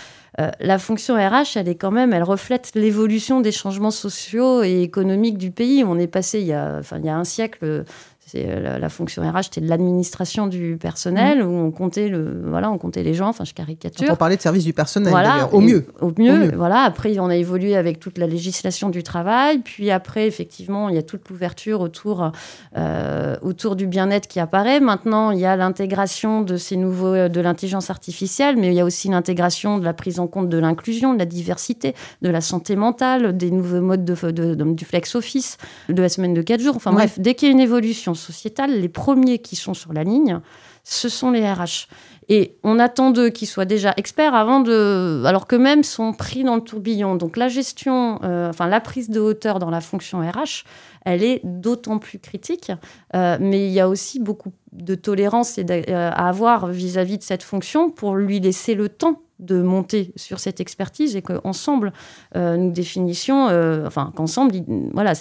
la 0.59 0.77
fonction 0.77 1.15
RH, 1.15 1.55
elle 1.55 1.69
est 1.69 1.75
quand 1.75 1.91
même, 1.91 2.11
elle 2.11 2.23
reflète 2.23 2.71
l'évolution 2.75 3.39
des 3.39 3.53
changements 3.53 3.91
sociaux 3.91 4.61
et 4.61 4.81
économiques 4.81 5.37
du 5.37 5.51
pays. 5.51 5.85
On 5.85 5.97
est 5.97 6.07
passé 6.07 6.41
il 6.41 6.47
y 6.47 6.53
a, 6.53 6.75
enfin, 6.79 6.97
il 6.99 7.05
y 7.05 7.09
a 7.09 7.17
un 7.17 7.23
siècle 7.23 7.85
c'est 8.29 8.45
euh, 8.45 8.77
la, 8.77 8.89
fonction 8.89 9.23
RH, 9.23 9.43
c'était 9.43 9.61
de 9.61 9.69
l'administration 9.69 10.47
du 10.47 10.75
personnel, 10.77 11.41
mmh. 11.41 11.47
où 11.47 11.65
on 11.65 11.71
comptait, 11.71 12.09
le, 12.09 12.41
voilà, 12.45 12.69
on 12.69 12.77
comptait 12.77 13.01
les 13.01 13.13
gens, 13.13 13.29
enfin 13.29 13.45
je 13.45 13.53
caricature. 13.53 14.09
On 14.11 14.17
parlait 14.17 14.35
de 14.35 14.41
service 14.41 14.65
du 14.65 14.73
personnel, 14.73 15.11
voilà, 15.11 15.47
au, 15.53 15.61
mieux. 15.61 15.85
au, 16.01 16.11
mieux. 16.17 16.51
Voilà, 16.53 16.81
après 16.81 17.17
on 17.19 17.27
a 17.27 17.37
évolué 17.37 17.77
avec 17.77 18.01
toute 18.01 18.17
la 18.17 18.27
législation 18.27 18.89
du 18.89 19.01
travail, 19.01 19.59
puis 19.59 19.91
après 19.91 20.27
effectivement 20.27 20.89
il 20.89 20.95
y 20.95 20.97
a 20.97 21.03
toute 21.03 21.29
l'ouverture 21.29 21.79
autour, 21.79 22.33
euh, 22.75 23.37
autour 23.41 23.77
du 23.77 23.87
bien-être 23.87 24.27
qui 24.27 24.41
apparaît. 24.41 24.81
Maintenant 24.81 25.31
il 25.31 25.39
y 25.39 25.45
a 25.45 25.55
l'intégration 25.55 26.41
de 26.41 26.57
ces 26.57 26.75
nouveaux, 26.75 27.13
euh, 27.13 27.29
de 27.29 27.39
l'intelligence 27.39 27.89
artificielle, 27.89 28.57
mais 28.57 28.67
il 28.67 28.73
y 28.73 28.81
a 28.81 28.85
aussi 28.85 29.07
l'intégration 29.07 29.77
de 29.77 29.85
la 29.85 29.93
prise 29.93 30.19
en 30.19 30.27
compte 30.27 30.49
de 30.49 30.57
l'inclusion, 30.57 31.13
de 31.13 31.19
la 31.19 31.25
diversité, 31.25 31.95
de 32.21 32.29
la 32.29 32.41
santé 32.41 32.75
mentale, 32.75 33.37
des 33.37 33.51
nouveaux 33.51 33.79
modes 33.79 34.03
de, 34.03 34.73
du 34.73 34.83
flex 34.83 35.15
office, 35.15 35.57
de 35.87 36.01
la 36.01 36.09
semaine 36.09 36.33
de 36.33 36.41
4 36.41 36.59
jours. 36.59 36.75
Enfin 36.75 36.91
bref, 36.91 37.19
dès 37.19 37.33
qu'il 37.33 37.47
y 37.47 37.51
a 37.51 37.53
une 37.53 37.61
évolution 37.61 38.16
sociétale, 38.17 38.81
les 38.81 38.89
premiers 38.89 39.39
qui 39.39 39.55
sont 39.55 39.73
sur 39.73 39.93
la 39.93 40.03
ligne, 40.03 40.41
ce 40.83 41.07
sont 41.07 41.31
les 41.31 41.49
RH. 41.49 41.87
Et 42.29 42.57
on 42.63 42.77
attend 42.77 43.11
d'eux 43.11 43.29
qu'ils 43.29 43.47
soient 43.47 43.65
déjà 43.65 43.93
experts 43.95 44.35
avant 44.35 44.59
de. 44.59 45.23
Alors 45.25 45.47
que 45.47 45.55
même 45.55 45.83
sont 45.83 46.11
pris 46.11 46.43
dans 46.43 46.55
le 46.55 46.61
tourbillon. 46.61 47.15
Donc 47.15 47.37
la 47.37 47.47
gestion, 47.47 48.19
euh, 48.23 48.49
enfin 48.49 48.67
la 48.67 48.81
prise 48.81 49.09
de 49.09 49.21
hauteur 49.21 49.59
dans 49.59 49.69
la 49.69 49.79
fonction 49.79 50.19
RH, 50.19 50.65
elle 51.05 51.23
est 51.23 51.39
d'autant 51.45 51.99
plus 51.99 52.19
critique. 52.19 52.71
Euh, 53.15 53.37
mais 53.39 53.67
il 53.67 53.71
y 53.71 53.79
a 53.79 53.87
aussi 53.87 54.19
beaucoup 54.19 54.51
de 54.73 54.95
tolérance 54.95 55.57
euh, 55.57 56.11
à 56.11 56.27
avoir 56.27 56.67
vis 56.67 56.97
à 56.97 57.05
-vis 57.05 57.17
de 57.17 57.23
cette 57.23 57.43
fonction 57.43 57.89
pour 57.89 58.15
lui 58.15 58.41
laisser 58.41 58.75
le 58.75 58.89
temps 58.89 59.21
de 59.39 59.61
monter 59.61 60.13
sur 60.15 60.39
cette 60.39 60.59
expertise 60.59 61.15
et 61.15 61.21
qu'ensemble, 61.21 61.93
euh, 62.35 62.57
nous 62.57 62.71
définissions, 62.71 63.49
euh, 63.49 63.85
enfin, 63.85 64.11
qu'ensemble, 64.15 64.53
voilà, 64.93 65.13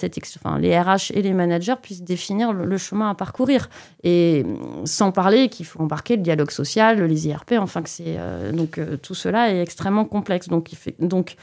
les 0.59 0.79
RH 0.79 1.11
et 1.13 1.21
les 1.21 1.33
managers 1.33 1.75
puissent 1.81 2.03
définir 2.03 2.53
le, 2.53 2.77
chemin 2.77 3.09
à 3.09 3.15
parcourir. 3.15 3.69
Et 4.03 4.43
sans 4.85 5.11
parler 5.11 5.49
qu'il 5.49 5.65
faut 5.65 5.81
embarquer 5.81 6.15
le 6.15 6.23
dialogue 6.23 6.51
social, 6.51 7.03
les 7.03 7.27
IRP, 7.27 7.53
enfin, 7.59 7.81
que 7.81 7.89
c'est. 7.89 8.15
Euh, 8.17 8.51
donc, 8.51 8.79
tout 9.01 9.15
cela 9.15 9.51
est 9.51 9.61
extrêmement 9.61 10.05
complexe. 10.05 10.47
Donc, 10.47 10.71
il 10.71 10.77
fait, 10.77 10.95
donc, 10.99 11.35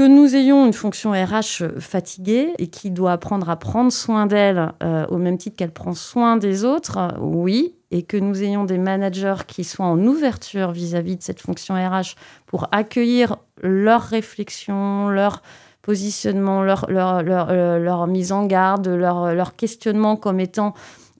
que 0.00 0.06
nous 0.06 0.34
ayons 0.34 0.64
une 0.64 0.72
fonction 0.72 1.12
RH 1.12 1.78
fatiguée 1.78 2.54
et 2.58 2.68
qui 2.68 2.90
doit 2.90 3.12
apprendre 3.12 3.50
à 3.50 3.56
prendre 3.56 3.92
soin 3.92 4.24
d'elle 4.24 4.72
au 5.10 5.18
même 5.18 5.36
titre 5.36 5.58
qu'elle 5.58 5.74
prend 5.74 5.92
soin 5.92 6.38
des 6.38 6.64
autres, 6.64 7.18
oui, 7.20 7.74
et 7.90 8.02
que 8.02 8.16
nous 8.16 8.42
ayons 8.42 8.64
des 8.64 8.78
managers 8.78 9.42
qui 9.46 9.62
soient 9.62 9.84
en 9.84 9.98
ouverture 10.06 10.72
vis-à-vis 10.72 11.16
de 11.16 11.22
cette 11.22 11.42
fonction 11.42 11.74
RH 11.74 12.14
pour 12.46 12.68
accueillir 12.72 13.36
leurs 13.62 14.00
réflexions, 14.00 15.10
leur 15.10 15.42
positionnement, 15.82 16.62
leur, 16.62 16.90
leur, 16.90 17.22
leur, 17.22 17.50
euh, 17.50 18.06
mise 18.06 18.32
en 18.32 18.46
garde, 18.46 18.88
leur, 18.88 19.54
questionnement 19.56 20.16
comme 20.16 20.40
étant 20.40 20.72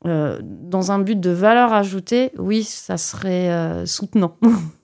euh, 0.07 0.39
dans 0.43 0.91
un 0.91 1.01
but 1.01 1.21
de 1.21 1.31
valeur 1.31 1.75
ajoutée, 1.75 2.33
oui, 2.39 2.63
ça 2.65 2.97
serait 2.97 3.51
euh, 3.51 3.85
soutenant. 3.85 4.37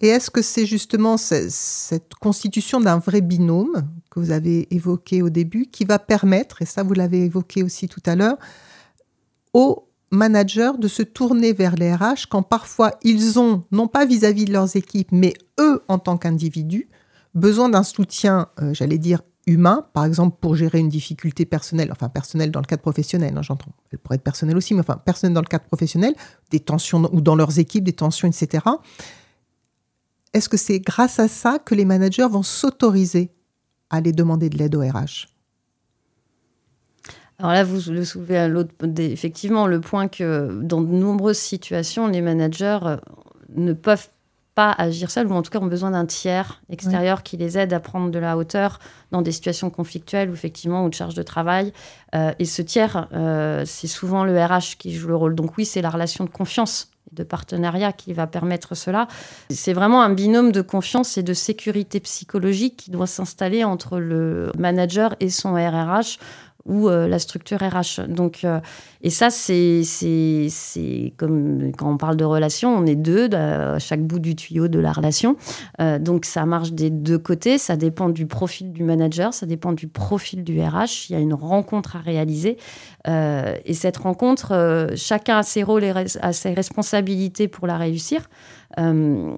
Et 0.00 0.08
est-ce 0.08 0.30
que 0.30 0.40
c'est 0.40 0.64
justement 0.64 1.16
cette 1.18 2.14
constitution 2.20 2.80
d'un 2.80 2.98
vrai 2.98 3.20
binôme 3.20 3.86
que 4.10 4.18
vous 4.18 4.30
avez 4.30 4.66
évoqué 4.74 5.20
au 5.22 5.28
début 5.28 5.66
qui 5.66 5.84
va 5.84 5.98
permettre, 5.98 6.62
et 6.62 6.66
ça 6.66 6.82
vous 6.82 6.94
l'avez 6.94 7.24
évoqué 7.24 7.62
aussi 7.62 7.86
tout 7.86 8.02
à 8.06 8.16
l'heure, 8.16 8.38
aux 9.52 9.88
managers 10.10 10.72
de 10.78 10.88
se 10.88 11.02
tourner 11.02 11.52
vers 11.52 11.76
les 11.76 11.94
RH 11.94 12.26
quand 12.30 12.42
parfois 12.42 12.94
ils 13.02 13.38
ont, 13.38 13.64
non 13.70 13.88
pas 13.88 14.06
vis-à-vis 14.06 14.46
de 14.46 14.52
leurs 14.52 14.74
équipes, 14.74 15.12
mais 15.12 15.34
eux 15.60 15.82
en 15.86 15.98
tant 15.98 16.16
qu'individus, 16.16 16.88
besoin 17.34 17.68
d'un 17.68 17.82
soutien, 17.82 18.48
euh, 18.60 18.74
j'allais 18.74 18.98
dire, 18.98 19.20
humain, 19.46 19.86
par 19.92 20.04
exemple 20.04 20.36
pour 20.40 20.54
gérer 20.54 20.78
une 20.78 20.88
difficulté 20.88 21.44
personnelle, 21.44 21.90
enfin 21.92 22.08
personnelle 22.08 22.50
dans 22.50 22.60
le 22.60 22.66
cadre 22.66 22.82
professionnel, 22.82 23.34
hein, 23.36 23.42
j'entends, 23.42 23.72
elle 23.90 23.98
pourrait 23.98 24.16
être 24.16 24.22
personnelle 24.22 24.56
aussi, 24.56 24.74
mais 24.74 24.80
enfin 24.80 24.96
personnelle 24.96 25.34
dans 25.34 25.40
le 25.40 25.46
cadre 25.46 25.64
professionnel, 25.64 26.14
des 26.50 26.60
tensions 26.60 27.08
ou 27.12 27.20
dans 27.20 27.36
leurs 27.36 27.58
équipes, 27.58 27.84
des 27.84 27.92
tensions, 27.92 28.28
etc. 28.28 28.64
Est-ce 30.32 30.48
que 30.48 30.56
c'est 30.56 30.80
grâce 30.80 31.18
à 31.18 31.28
ça 31.28 31.58
que 31.58 31.74
les 31.74 31.84
managers 31.84 32.28
vont 32.30 32.42
s'autoriser 32.42 33.30
à 33.90 33.96
aller 33.96 34.12
demander 34.12 34.48
de 34.48 34.58
l'aide 34.58 34.74
au 34.76 34.80
RH 34.80 35.26
alors 37.38 37.52
là, 37.52 37.64
vous 37.64 37.90
le 37.90 38.04
soulevez 38.04 38.36
à 38.36 38.48
l'autre, 38.48 38.74
effectivement, 38.98 39.66
le 39.66 39.80
point 39.80 40.08
que 40.08 40.60
dans 40.62 40.82
de 40.82 40.92
nombreuses 40.92 41.38
situations, 41.38 42.06
les 42.06 42.20
managers 42.20 42.80
euh, 42.82 42.96
ne 43.56 43.72
peuvent 43.72 44.08
pas 44.54 44.72
agir 44.72 45.10
seuls, 45.10 45.26
ou 45.26 45.32
en 45.32 45.40
tout 45.40 45.50
cas 45.50 45.58
ont 45.58 45.66
besoin 45.66 45.92
d'un 45.92 46.04
tiers 46.04 46.60
extérieur 46.68 47.22
qui 47.22 47.38
les 47.38 47.56
aide 47.56 47.72
à 47.72 47.80
prendre 47.80 48.10
de 48.10 48.18
la 48.18 48.36
hauteur 48.36 48.78
dans 49.10 49.22
des 49.22 49.32
situations 49.32 49.70
conflictuelles, 49.70 50.28
ou 50.28 50.34
effectivement, 50.34 50.84
ou 50.84 50.90
de 50.90 50.94
charge 50.94 51.14
de 51.14 51.22
travail. 51.22 51.72
Euh, 52.14 52.32
et 52.38 52.44
ce 52.44 52.60
tiers, 52.60 53.08
euh, 53.14 53.64
c'est 53.64 53.86
souvent 53.86 54.24
le 54.24 54.38
RH 54.38 54.76
qui 54.78 54.94
joue 54.94 55.08
le 55.08 55.16
rôle. 55.16 55.34
Donc 55.34 55.56
oui, 55.56 55.64
c'est 55.64 55.80
la 55.80 55.88
relation 55.88 56.24
de 56.24 56.30
confiance 56.30 56.90
de 57.12 57.22
partenariat 57.22 57.92
qui 57.92 58.12
va 58.12 58.26
permettre 58.26 58.74
cela. 58.74 59.08
C'est 59.50 59.72
vraiment 59.72 60.02
un 60.02 60.10
binôme 60.10 60.52
de 60.52 60.62
confiance 60.62 61.18
et 61.18 61.22
de 61.22 61.34
sécurité 61.34 62.00
psychologique 62.00 62.76
qui 62.76 62.90
doit 62.90 63.06
s'installer 63.06 63.64
entre 63.64 63.98
le 63.98 64.52
manager 64.58 65.14
et 65.20 65.30
son 65.30 65.54
RRH 65.54 66.18
ou 66.66 66.88
euh, 66.88 67.08
la 67.08 67.18
structure 67.18 67.58
RH. 67.58 68.06
Donc, 68.08 68.44
euh, 68.44 68.60
et 69.02 69.10
ça, 69.10 69.30
c'est, 69.30 69.82
comme 71.16 71.72
quand 71.76 71.90
on 71.90 71.96
parle 71.96 72.16
de 72.16 72.24
relation, 72.24 72.74
on 72.76 72.86
est 72.86 72.96
deux 72.96 73.28
à 73.34 73.78
chaque 73.78 74.02
bout 74.02 74.18
du 74.18 74.36
tuyau 74.36 74.68
de 74.68 74.78
la 74.78 74.92
relation. 74.92 75.36
Euh, 75.80 75.98
donc, 75.98 76.24
ça 76.24 76.44
marche 76.46 76.72
des 76.72 76.90
deux 76.90 77.18
côtés. 77.18 77.58
Ça 77.58 77.76
dépend 77.76 78.08
du 78.08 78.26
profil 78.26 78.72
du 78.72 78.84
manager, 78.84 79.32
ça 79.32 79.46
dépend 79.46 79.72
du 79.72 79.88
profil 79.88 80.44
du 80.44 80.60
RH. 80.60 81.08
Il 81.08 81.12
y 81.12 81.16
a 81.16 81.20
une 81.20 81.34
rencontre 81.34 81.96
à 81.96 82.00
réaliser. 82.00 82.58
et 83.06 83.74
cette 83.74 83.96
rencontre, 83.96 84.90
chacun 84.96 85.38
a 85.38 85.42
ses 85.42 85.62
rôles 85.62 85.84
et 85.84 85.92
a 86.20 86.32
ses 86.32 86.52
responsabilités 86.52 87.48
pour 87.48 87.66
la 87.66 87.78
réussir. 87.78 88.28
Euh, 88.78 89.34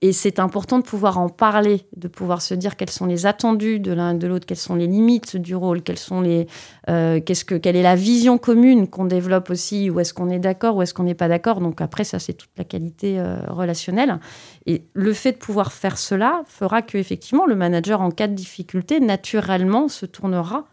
et 0.00 0.12
c'est 0.12 0.38
important 0.38 0.78
de 0.78 0.84
pouvoir 0.84 1.18
en 1.18 1.28
parler, 1.28 1.86
de 1.96 2.08
pouvoir 2.08 2.40
se 2.40 2.54
dire 2.54 2.76
quels 2.76 2.90
sont 2.90 3.06
les 3.06 3.26
attendus 3.26 3.80
de 3.80 3.92
l'un 3.92 4.14
et 4.14 4.18
de 4.18 4.26
l'autre, 4.26 4.46
quelles 4.46 4.56
sont 4.56 4.76
les 4.76 4.86
limites 4.86 5.36
du 5.36 5.54
rôle, 5.56 5.82
quelles 5.82 5.98
sont 5.98 6.20
les, 6.20 6.46
euh, 6.88 7.20
qu'est-ce 7.20 7.44
que, 7.44 7.56
quelle 7.56 7.76
est 7.76 7.82
la 7.82 7.96
vision 7.96 8.38
commune 8.38 8.86
qu'on 8.88 9.06
développe 9.06 9.50
aussi, 9.50 9.90
où 9.90 9.98
est-ce 10.00 10.14
qu'on 10.14 10.30
est 10.30 10.38
d'accord, 10.38 10.76
où 10.76 10.82
est-ce 10.82 10.94
qu'on 10.94 11.02
n'est 11.02 11.14
pas 11.14 11.28
d'accord. 11.28 11.60
Donc 11.60 11.80
après, 11.80 12.04
ça, 12.04 12.18
c'est 12.18 12.34
toute 12.34 12.50
la 12.56 12.64
qualité 12.64 13.18
euh, 13.18 13.40
relationnelle. 13.48 14.20
Et 14.66 14.84
le 14.94 15.12
fait 15.12 15.32
de 15.32 15.38
pouvoir 15.38 15.72
faire 15.72 15.98
cela 15.98 16.42
fera 16.46 16.82
que 16.82 16.96
effectivement, 16.96 17.46
le 17.46 17.56
manager, 17.56 18.00
en 18.00 18.10
cas 18.10 18.28
de 18.28 18.34
difficulté, 18.34 19.00
naturellement 19.00 19.88
se 19.88 20.06
tournera 20.06 20.66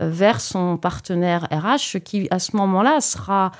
vers 0.00 0.40
son 0.40 0.78
partenaire 0.78 1.46
RH, 1.52 2.00
qui 2.00 2.26
à 2.30 2.38
ce 2.38 2.56
moment-là 2.56 3.00
sera 3.00 3.52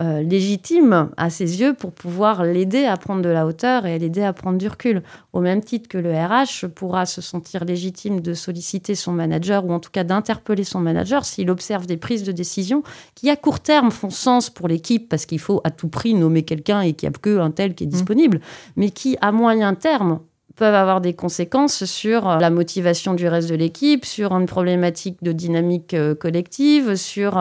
euh, 0.00 0.22
légitime 0.22 1.10
à 1.18 1.28
ses 1.28 1.60
yeux 1.60 1.74
pour 1.74 1.92
pouvoir 1.92 2.44
l'aider 2.44 2.86
à 2.86 2.96
prendre 2.96 3.20
de 3.20 3.28
la 3.28 3.46
hauteur 3.46 3.84
et 3.84 3.98
l'aider 3.98 4.22
à 4.22 4.32
prendre 4.32 4.56
du 4.56 4.66
recul. 4.66 5.02
Au 5.34 5.40
même 5.40 5.62
titre 5.62 5.86
que 5.86 5.98
le 5.98 6.12
RH 6.12 6.68
pourra 6.68 7.04
se 7.04 7.20
sentir 7.20 7.64
légitime 7.64 8.20
de 8.20 8.32
solliciter 8.32 8.94
son 8.94 9.12
manager 9.12 9.66
ou 9.66 9.72
en 9.72 9.80
tout 9.80 9.90
cas 9.90 10.04
d'interpeller 10.04 10.64
son 10.64 10.80
manager 10.80 11.26
s'il 11.26 11.50
observe 11.50 11.86
des 11.86 11.98
prises 11.98 12.24
de 12.24 12.32
décision 12.32 12.82
qui 13.14 13.28
à 13.28 13.36
court 13.36 13.60
terme 13.60 13.90
font 13.90 14.08
sens 14.10 14.48
pour 14.48 14.66
l'équipe 14.66 15.10
parce 15.10 15.26
qu'il 15.26 15.40
faut 15.40 15.60
à 15.64 15.70
tout 15.70 15.88
prix 15.88 16.14
nommer 16.14 16.42
quelqu'un 16.42 16.80
et 16.80 16.94
qu'il 16.94 17.08
n'y 17.08 17.14
a 17.14 17.18
que 17.18 17.38
un 17.38 17.50
tel 17.50 17.74
qui 17.74 17.84
est 17.84 17.86
mmh. 17.86 17.90
disponible, 17.90 18.40
mais 18.76 18.90
qui 18.90 19.18
à 19.20 19.30
moyen 19.30 19.74
terme 19.74 20.20
peuvent 20.56 20.74
avoir 20.74 21.00
des 21.00 21.14
conséquences 21.14 21.84
sur 21.84 22.28
la 22.28 22.50
motivation 22.50 23.14
du 23.14 23.26
reste 23.28 23.48
de 23.48 23.54
l'équipe, 23.54 24.04
sur 24.04 24.32
une 24.32 24.46
problématique 24.46 25.16
de 25.22 25.32
dynamique 25.32 25.96
collective, 26.20 26.94
sur 26.96 27.36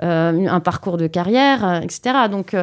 un 0.00 0.60
parcours 0.60 0.96
de 0.96 1.06
carrière, 1.06 1.82
etc. 1.82 2.28
Donc, 2.30 2.56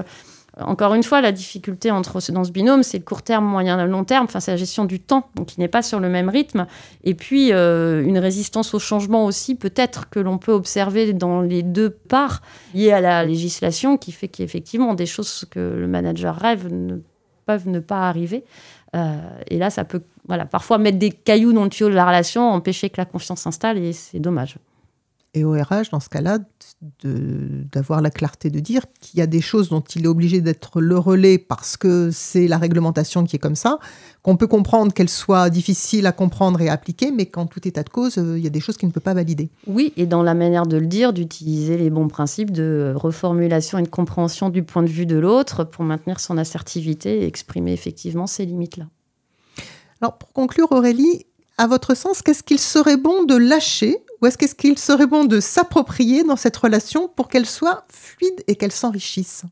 encore 0.59 0.93
une 0.93 1.03
fois, 1.03 1.21
la 1.21 1.31
difficulté 1.31 1.91
entre, 1.91 2.19
dans 2.31 2.43
ce 2.43 2.51
binôme, 2.51 2.83
c'est 2.83 2.97
le 2.97 3.03
court 3.03 3.21
terme, 3.21 3.45
moyen, 3.45 3.85
long 3.85 4.03
terme. 4.03 4.25
Enfin, 4.25 4.41
c'est 4.41 4.51
la 4.51 4.57
gestion 4.57 4.83
du 4.83 4.99
temps, 4.99 5.29
donc 5.35 5.47
qui 5.47 5.59
n'est 5.59 5.69
pas 5.69 5.81
sur 5.81 5.99
le 5.99 6.09
même 6.09 6.27
rythme. 6.27 6.67
Et 7.03 7.13
puis, 7.13 7.53
euh, 7.53 8.03
une 8.03 8.17
résistance 8.17 8.73
au 8.73 8.79
changement 8.79 9.25
aussi, 9.25 9.55
peut-être 9.55 10.09
que 10.09 10.19
l'on 10.19 10.37
peut 10.37 10.51
observer 10.51 11.13
dans 11.13 11.41
les 11.41 11.63
deux 11.63 11.89
parts 11.89 12.41
liées 12.73 12.91
à 12.91 12.99
la 12.99 13.23
législation, 13.23 13.97
qui 13.97 14.11
fait 14.11 14.27
qu'effectivement, 14.27 14.93
des 14.93 15.05
choses 15.05 15.45
que 15.49 15.59
le 15.59 15.87
manager 15.87 16.35
rêve 16.35 16.67
ne 16.71 16.97
peuvent 17.45 17.69
ne 17.69 17.79
pas 17.79 18.09
arriver. 18.09 18.43
Euh, 18.95 19.17
et 19.49 19.57
là, 19.57 19.69
ça 19.69 19.83
peut, 19.83 20.01
voilà, 20.27 20.45
parfois 20.45 20.77
mettre 20.77 20.97
des 20.97 21.11
cailloux 21.11 21.53
dans 21.53 21.63
le 21.63 21.69
tuyau 21.69 21.89
de 21.89 21.95
la 21.95 22.05
relation, 22.05 22.49
empêcher 22.49 22.89
que 22.89 22.97
la 22.97 23.05
confiance 23.05 23.41
s'installe, 23.41 23.77
et 23.77 23.93
c'est 23.93 24.19
dommage 24.19 24.57
et 25.33 25.45
au 25.45 25.53
RH, 25.53 25.91
dans 25.91 26.01
ce 26.01 26.09
cas-là, 26.09 26.39
d'avoir 27.01 28.01
la 28.01 28.09
clarté 28.09 28.49
de 28.49 28.59
dire 28.59 28.83
qu'il 28.99 29.17
y 29.17 29.21
a 29.21 29.27
des 29.27 29.39
choses 29.39 29.69
dont 29.69 29.79
il 29.79 30.03
est 30.03 30.07
obligé 30.07 30.41
d'être 30.41 30.81
le 30.81 30.97
relais 30.97 31.37
parce 31.37 31.77
que 31.77 32.09
c'est 32.11 32.47
la 32.47 32.57
réglementation 32.57 33.23
qui 33.23 33.37
est 33.37 33.39
comme 33.39 33.55
ça, 33.55 33.79
qu'on 34.23 34.35
peut 34.35 34.47
comprendre 34.47 34.91
qu'elle 34.93 35.07
soit 35.07 35.49
difficile 35.49 36.05
à 36.05 36.11
comprendre 36.11 36.59
et 36.59 36.67
à 36.67 36.73
appliquer, 36.73 37.11
mais 37.11 37.27
qu'en 37.27 37.45
tout 37.45 37.65
état 37.65 37.83
de 37.83 37.89
cause, 37.89 38.17
euh, 38.17 38.37
il 38.37 38.43
y 38.43 38.47
a 38.47 38.49
des 38.49 38.59
choses 38.59 38.75
qu'il 38.75 38.89
ne 38.89 38.93
peut 38.93 38.99
pas 38.99 39.13
valider. 39.13 39.49
Oui, 39.67 39.93
et 39.95 40.05
dans 40.05 40.21
la 40.21 40.33
manière 40.33 40.65
de 40.65 40.75
le 40.75 40.87
dire, 40.87 41.13
d'utiliser 41.13 41.77
les 41.77 41.89
bons 41.89 42.09
principes 42.09 42.51
de 42.51 42.93
reformulation 42.93 43.77
et 43.77 43.83
de 43.83 43.87
compréhension 43.87 44.49
du 44.49 44.63
point 44.63 44.83
de 44.83 44.89
vue 44.89 45.05
de 45.05 45.17
l'autre 45.17 45.63
pour 45.63 45.85
maintenir 45.85 46.19
son 46.19 46.37
assertivité 46.37 47.21
et 47.21 47.25
exprimer 47.25 47.71
effectivement 47.71 48.27
ces 48.27 48.45
limites-là. 48.45 48.87
Alors, 50.01 50.17
pour 50.17 50.33
conclure, 50.33 50.69
Aurélie, 50.71 51.25
à 51.57 51.67
votre 51.67 51.95
sens, 51.95 52.21
qu'est-ce 52.21 52.43
qu'il 52.43 52.59
serait 52.59 52.97
bon 52.97 53.23
de 53.23 53.35
lâcher 53.35 53.97
ou 54.21 54.27
est-ce 54.27 54.55
qu'il 54.55 54.77
serait 54.77 55.07
bon 55.07 55.25
de 55.25 55.39
s'approprier 55.39 56.23
dans 56.23 56.35
cette 56.35 56.57
relation 56.57 57.07
pour 57.07 57.27
qu'elle 57.27 57.45
soit 57.45 57.83
fluide 57.89 58.43
et 58.47 58.55
qu'elle 58.55 58.71
s'enrichisse? 58.71 59.43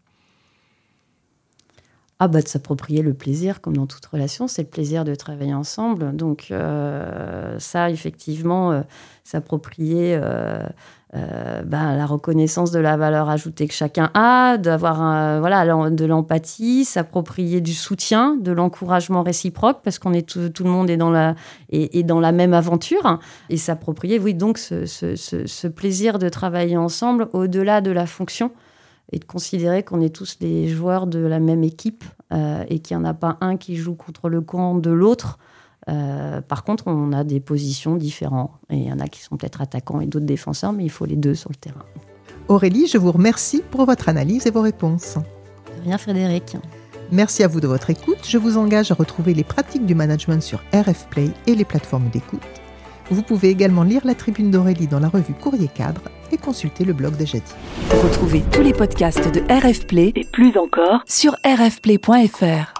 Ah 2.21 2.27
bah 2.27 2.41
de 2.41 2.47
s'approprier 2.49 3.01
le 3.01 3.13
plaisir, 3.13 3.61
comme 3.61 3.77
dans 3.77 3.87
toute 3.87 4.05
relation, 4.05 4.49
c'est 4.49 4.63
le 4.63 4.67
plaisir 4.67 5.05
de 5.05 5.15
travailler 5.15 5.53
ensemble. 5.53 6.13
Donc 6.13 6.47
euh, 6.51 7.57
ça, 7.59 7.89
effectivement, 7.89 8.73
euh, 8.73 8.81
s'approprier 9.23 10.19
euh, 10.21 10.67
ben, 11.13 11.95
la 11.95 12.05
reconnaissance 12.05 12.71
de 12.71 12.79
la 12.79 12.97
valeur 12.97 13.29
ajoutée 13.29 13.69
que 13.69 13.73
chacun 13.73 14.11
a, 14.15 14.57
d'avoir 14.57 14.97
voilà, 15.39 15.89
de 15.89 16.05
l'empathie, 16.05 16.83
s'approprier 16.83 17.61
du 17.61 17.73
soutien, 17.73 18.35
de 18.35 18.51
l'encouragement 18.51 19.23
réciproque, 19.23 19.79
parce 19.81 19.97
qu'on 19.97 20.11
est 20.11 20.27
tout, 20.27 20.63
le 20.65 20.69
monde 20.69 20.89
est 20.89 20.97
dans 20.97 21.11
la, 21.11 21.35
est, 21.71 22.03
dans 22.03 22.19
la 22.19 22.33
même 22.33 22.53
aventure, 22.53 23.19
et 23.49 23.55
s'approprier, 23.55 24.19
oui, 24.19 24.33
donc 24.33 24.57
ce, 24.57 24.85
ce, 24.85 25.67
plaisir 25.67 26.19
de 26.19 26.27
travailler 26.27 26.75
ensemble 26.75 27.29
au-delà 27.31 27.79
de 27.79 27.91
la 27.91 28.05
fonction, 28.05 28.51
et 29.11 29.19
de 29.19 29.25
considérer 29.25 29.83
qu'on 29.83 30.01
est 30.01 30.13
tous 30.13 30.39
des 30.39 30.67
joueurs 30.67 31.07
de 31.07 31.19
la 31.19 31.39
même 31.39 31.63
équipe, 31.63 32.03
euh, 32.31 32.63
et 32.69 32.79
qu'il 32.79 32.97
n'y 32.97 33.03
en 33.03 33.05
a 33.05 33.13
pas 33.13 33.37
un 33.41 33.57
qui 33.57 33.75
joue 33.75 33.95
contre 33.95 34.29
le 34.29 34.41
camp 34.41 34.75
de 34.75 34.91
l'autre, 34.91 35.39
euh, 35.87 36.41
par 36.41 36.63
contre, 36.63 36.87
on 36.87 37.11
a 37.13 37.23
des 37.23 37.39
positions 37.39 37.95
différentes. 37.95 38.51
Et 38.69 38.77
il 38.77 38.87
y 38.87 38.91
en 38.91 38.99
a 38.99 39.07
qui 39.07 39.21
sont 39.21 39.37
peut-être 39.37 39.61
attaquants 39.61 40.01
et 40.01 40.05
d'autres 40.05 40.25
défenseurs, 40.25 40.73
mais 40.73 40.83
il 40.83 40.89
faut 40.89 41.05
les 41.05 41.15
deux 41.15 41.35
sur 41.35 41.49
le 41.49 41.55
terrain. 41.55 41.85
Aurélie, 42.47 42.87
je 42.87 42.97
vous 42.97 43.11
remercie 43.11 43.63
pour 43.71 43.85
votre 43.85 44.09
analyse 44.09 44.45
et 44.45 44.51
vos 44.51 44.61
réponses. 44.61 45.17
De 45.77 45.83
rien, 45.83 45.97
Frédéric. 45.97 46.57
Merci 47.11 47.43
à 47.43 47.47
vous 47.47 47.59
de 47.59 47.67
votre 47.67 47.89
écoute. 47.89 48.19
Je 48.23 48.37
vous 48.37 48.57
engage 48.57 48.91
à 48.91 48.95
retrouver 48.95 49.33
les 49.33 49.43
pratiques 49.43 49.85
du 49.85 49.95
management 49.95 50.43
sur 50.43 50.59
RF 50.73 51.07
Play 51.09 51.31
et 51.47 51.55
les 51.55 51.65
plateformes 51.65 52.09
d'écoute. 52.09 52.41
Vous 53.11 53.23
pouvez 53.23 53.49
également 53.49 53.83
lire 53.83 54.01
la 54.05 54.15
tribune 54.15 54.51
d'Aurélie 54.51 54.87
dans 54.87 54.99
la 54.99 55.09
revue 55.09 55.33
Courrier 55.33 55.69
Cadre 55.73 56.01
et 56.31 56.37
consulter 56.37 56.85
le 56.85 56.93
blog 56.93 57.17
de 57.17 57.25
Jadi. 57.25 57.43
Retrouvez 58.03 58.43
tous 58.51 58.61
les 58.61 58.73
podcasts 58.73 59.31
de 59.33 59.41
RF 59.51 59.87
Play 59.87 60.11
et 60.15 60.25
plus 60.25 60.55
encore 60.57 61.01
sur 61.05 61.35
rfplay.fr. 61.43 62.73